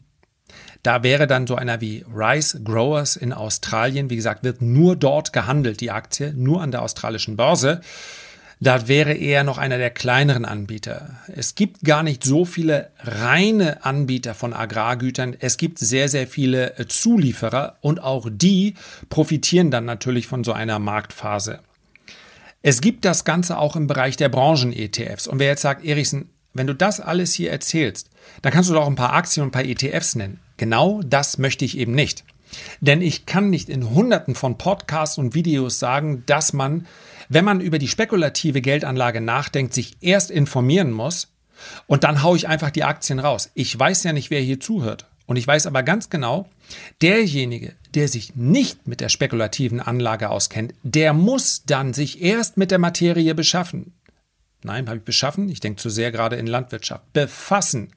da 0.84 1.02
wäre 1.02 1.26
dann 1.26 1.46
so 1.46 1.56
einer 1.56 1.80
wie 1.80 2.04
Rice 2.14 2.60
Growers 2.62 3.16
in 3.16 3.32
Australien, 3.32 4.10
wie 4.10 4.16
gesagt, 4.16 4.44
wird 4.44 4.60
nur 4.60 4.96
dort 4.96 5.32
gehandelt, 5.32 5.80
die 5.80 5.90
Aktie, 5.90 6.34
nur 6.36 6.60
an 6.62 6.70
der 6.70 6.82
australischen 6.82 7.36
Börse. 7.36 7.80
Da 8.60 8.86
wäre 8.86 9.14
eher 9.14 9.44
noch 9.44 9.56
einer 9.56 9.78
der 9.78 9.90
kleineren 9.90 10.44
Anbieter. 10.44 11.18
Es 11.34 11.54
gibt 11.54 11.84
gar 11.84 12.02
nicht 12.02 12.22
so 12.22 12.44
viele 12.44 12.90
reine 12.98 13.84
Anbieter 13.84 14.34
von 14.34 14.52
Agrargütern. 14.52 15.34
Es 15.38 15.56
gibt 15.56 15.78
sehr, 15.78 16.08
sehr 16.08 16.26
viele 16.26 16.78
äh, 16.78 16.86
Zulieferer 16.86 17.78
und 17.80 18.02
auch 18.02 18.28
die 18.30 18.74
profitieren 19.08 19.70
dann 19.70 19.86
natürlich 19.86 20.26
von 20.26 20.44
so 20.44 20.52
einer 20.52 20.78
Marktphase. 20.78 21.60
Es 22.62 22.82
gibt 22.82 23.06
das 23.06 23.24
Ganze 23.24 23.58
auch 23.58 23.74
im 23.74 23.86
Bereich 23.86 24.18
der 24.18 24.28
Branchen-ETFs. 24.28 25.28
Und 25.28 25.38
wer 25.38 25.48
jetzt 25.48 25.62
sagt, 25.62 25.84
Erichsen, 25.84 26.28
wenn 26.52 26.66
du 26.66 26.74
das 26.74 27.00
alles 27.00 27.32
hier 27.32 27.50
erzählst, 27.50 28.10
dann 28.42 28.52
kannst 28.52 28.68
du 28.68 28.74
doch 28.74 28.86
ein 28.86 28.96
paar 28.96 29.14
Aktien 29.14 29.42
und 29.42 29.48
ein 29.48 29.52
paar 29.52 29.64
ETFs 29.64 30.14
nennen. 30.14 30.40
Genau 30.56 31.02
das 31.02 31.38
möchte 31.38 31.64
ich 31.64 31.78
eben 31.78 31.94
nicht. 31.94 32.24
Denn 32.80 33.02
ich 33.02 33.26
kann 33.26 33.50
nicht 33.50 33.68
in 33.68 33.90
Hunderten 33.90 34.34
von 34.34 34.58
Podcasts 34.58 35.18
und 35.18 35.34
Videos 35.34 35.78
sagen, 35.78 36.22
dass 36.26 36.52
man, 36.52 36.86
wenn 37.28 37.44
man 37.44 37.60
über 37.60 37.78
die 37.78 37.88
spekulative 37.88 38.60
Geldanlage 38.60 39.20
nachdenkt, 39.20 39.74
sich 39.74 39.96
erst 40.00 40.30
informieren 40.30 40.92
muss 40.92 41.32
und 41.86 42.04
dann 42.04 42.22
haue 42.22 42.36
ich 42.36 42.48
einfach 42.48 42.70
die 42.70 42.84
Aktien 42.84 43.18
raus. 43.18 43.50
Ich 43.54 43.76
weiß 43.78 44.04
ja 44.04 44.12
nicht, 44.12 44.30
wer 44.30 44.40
hier 44.40 44.60
zuhört. 44.60 45.06
Und 45.26 45.36
ich 45.36 45.46
weiß 45.46 45.66
aber 45.66 45.82
ganz 45.82 46.10
genau, 46.10 46.50
derjenige, 47.00 47.74
der 47.94 48.08
sich 48.08 48.36
nicht 48.36 48.86
mit 48.86 49.00
der 49.00 49.08
spekulativen 49.08 49.80
Anlage 49.80 50.28
auskennt, 50.28 50.74
der 50.82 51.14
muss 51.14 51.62
dann 51.64 51.94
sich 51.94 52.20
erst 52.20 52.58
mit 52.58 52.70
der 52.70 52.78
Materie 52.78 53.34
beschaffen. 53.34 53.94
Nein, 54.62 54.86
habe 54.86 54.98
ich 54.98 55.04
beschaffen? 55.04 55.48
Ich 55.48 55.60
denke 55.60 55.80
zu 55.80 55.88
sehr 55.88 56.12
gerade 56.12 56.36
in 56.36 56.46
Landwirtschaft. 56.46 57.10
Befassen. 57.14 57.92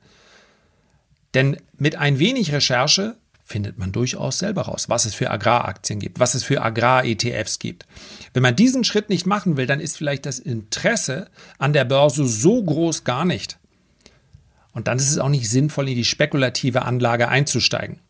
Denn 1.33 1.57
mit 1.77 1.95
ein 1.97 2.19
wenig 2.19 2.51
Recherche 2.51 3.17
findet 3.47 3.77
man 3.77 3.93
durchaus 3.93 4.39
selber 4.39 4.63
raus, 4.63 4.89
was 4.89 5.05
es 5.05 5.15
für 5.15 5.31
Agraraktien 5.31 5.99
gibt, 5.99 6.19
was 6.19 6.35
es 6.35 6.43
für 6.43 6.61
Agrar-ETFs 6.61 7.59
gibt. 7.59 7.85
Wenn 8.33 8.43
man 8.43 8.57
diesen 8.57 8.83
Schritt 8.83 9.09
nicht 9.09 9.25
machen 9.25 9.55
will, 9.55 9.65
dann 9.65 9.79
ist 9.79 9.97
vielleicht 9.97 10.25
das 10.25 10.39
Interesse 10.39 11.29
an 11.57 11.71
der 11.71 11.85
Börse 11.85 12.27
so 12.27 12.61
groß 12.61 13.05
gar 13.05 13.23
nicht. 13.23 13.57
Und 14.73 14.87
dann 14.87 14.97
ist 14.97 15.09
es 15.09 15.17
auch 15.17 15.29
nicht 15.29 15.49
sinnvoll, 15.49 15.89
in 15.89 15.95
die 15.95 16.03
spekulative 16.03 16.83
Anlage 16.83 17.29
einzusteigen. 17.29 18.01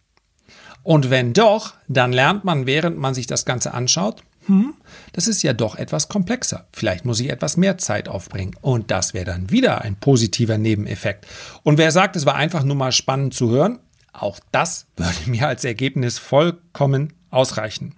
Und 0.81 1.09
wenn 1.09 1.33
doch, 1.33 1.75
dann 1.87 2.11
lernt 2.11 2.43
man, 2.43 2.65
während 2.65 2.97
man 2.97 3.13
sich 3.13 3.27
das 3.27 3.45
Ganze 3.45 3.73
anschaut, 3.73 4.23
hm, 4.47 4.73
das 5.13 5.27
ist 5.27 5.43
ja 5.43 5.53
doch 5.53 5.75
etwas 5.75 6.07
komplexer. 6.07 6.67
Vielleicht 6.71 7.05
muss 7.05 7.19
ich 7.19 7.29
etwas 7.29 7.57
mehr 7.57 7.77
Zeit 7.77 8.09
aufbringen. 8.09 8.55
Und 8.61 8.91
das 8.91 9.13
wäre 9.13 9.25
dann 9.25 9.51
wieder 9.51 9.81
ein 9.81 9.95
positiver 9.95 10.57
Nebeneffekt. 10.57 11.27
Und 11.63 11.77
wer 11.77 11.91
sagt, 11.91 12.15
es 12.15 12.25
war 12.25 12.35
einfach 12.35 12.63
nur 12.63 12.75
mal 12.75 12.91
spannend 12.91 13.33
zu 13.33 13.49
hören, 13.49 13.79
auch 14.13 14.39
das 14.51 14.87
würde 14.95 15.29
mir 15.29 15.47
als 15.47 15.63
Ergebnis 15.63 16.17
vollkommen 16.17 17.13
ausreichen. 17.29 17.95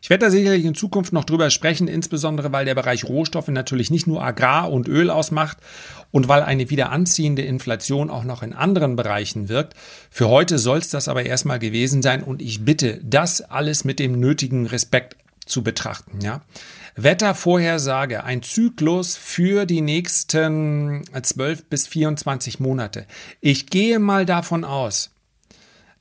Ich 0.00 0.10
werde 0.10 0.26
da 0.26 0.30
sicherlich 0.32 0.64
in 0.64 0.74
Zukunft 0.74 1.12
noch 1.12 1.24
drüber 1.24 1.48
sprechen, 1.50 1.86
insbesondere 1.86 2.50
weil 2.50 2.64
der 2.64 2.74
Bereich 2.74 3.04
Rohstoffe 3.04 3.48
natürlich 3.48 3.88
nicht 3.88 4.08
nur 4.08 4.20
Agrar 4.20 4.72
und 4.72 4.88
Öl 4.88 5.10
ausmacht 5.10 5.58
und 6.10 6.26
weil 6.26 6.42
eine 6.42 6.70
wieder 6.70 6.90
anziehende 6.90 7.42
Inflation 7.42 8.10
auch 8.10 8.24
noch 8.24 8.42
in 8.42 8.52
anderen 8.52 8.96
Bereichen 8.96 9.48
wirkt. 9.48 9.74
Für 10.10 10.28
heute 10.28 10.58
soll 10.58 10.78
es 10.78 10.90
das 10.90 11.06
aber 11.06 11.24
erstmal 11.24 11.60
gewesen 11.60 12.02
sein 12.02 12.24
und 12.24 12.42
ich 12.42 12.64
bitte, 12.64 13.00
das 13.04 13.42
alles 13.42 13.84
mit 13.84 14.00
dem 14.00 14.18
nötigen 14.18 14.66
Respekt 14.66 15.21
zu 15.52 15.62
betrachten. 15.62 16.20
Ja? 16.20 16.42
Wettervorhersage, 16.96 18.24
ein 18.24 18.42
Zyklus 18.42 19.16
für 19.16 19.66
die 19.66 19.80
nächsten 19.80 21.04
12 21.20 21.64
bis 21.66 21.86
24 21.86 22.60
Monate. 22.60 23.06
Ich 23.40 23.66
gehe 23.66 23.98
mal 23.98 24.26
davon 24.26 24.64
aus, 24.64 25.10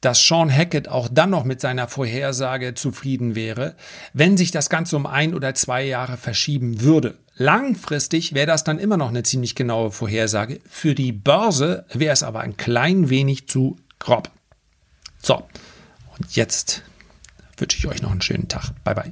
dass 0.01 0.25
Sean 0.25 0.51
Hackett 0.51 0.89
auch 0.89 1.07
dann 1.11 1.29
noch 1.29 1.43
mit 1.43 1.61
seiner 1.61 1.87
Vorhersage 1.87 2.73
zufrieden 2.73 3.35
wäre, 3.35 3.75
wenn 4.13 4.35
sich 4.35 4.51
das 4.51 4.69
Ganze 4.69 4.95
um 4.95 5.05
ein 5.05 5.35
oder 5.35 5.53
zwei 5.53 5.83
Jahre 5.83 6.17
verschieben 6.17 6.81
würde. 6.81 7.17
Langfristig 7.35 8.33
wäre 8.33 8.47
das 8.47 8.63
dann 8.63 8.79
immer 8.79 8.97
noch 8.97 9.09
eine 9.09 9.23
ziemlich 9.23 9.55
genaue 9.55 9.91
Vorhersage. 9.91 10.59
Für 10.67 10.95
die 10.95 11.11
Börse 11.11 11.85
wäre 11.93 12.13
es 12.13 12.23
aber 12.23 12.41
ein 12.41 12.57
klein 12.57 13.09
wenig 13.09 13.47
zu 13.47 13.77
grob. 13.99 14.29
So, 15.21 15.47
und 16.17 16.35
jetzt 16.35 16.83
wünsche 17.57 17.77
ich 17.77 17.87
euch 17.87 18.01
noch 18.01 18.11
einen 18.11 18.21
schönen 18.21 18.47
Tag. 18.47 18.71
Bye 18.83 18.95
bye. 18.95 19.11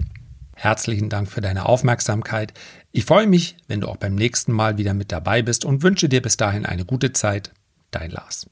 Herzlichen 0.60 1.08
Dank 1.08 1.32
für 1.32 1.40
deine 1.40 1.68
Aufmerksamkeit. 1.68 2.54
Ich 2.92 3.06
freue 3.06 3.28
mich, 3.28 3.56
wenn 3.70 3.80
du 3.80 3.88
auch 3.88 3.96
beim 3.96 4.14
nächsten 4.14 4.52
Mal 4.52 4.78
wieder 4.78 4.94
mit 4.94 5.10
dabei 5.10 5.42
bist 5.42 5.64
und 5.64 5.84
wünsche 5.84 6.10
dir 6.10 6.22
bis 6.22 6.36
dahin 6.36 6.66
eine 6.66 6.84
gute 6.84 7.14
Zeit. 7.14 7.54
Dein 7.92 8.12
Lars. 8.12 8.46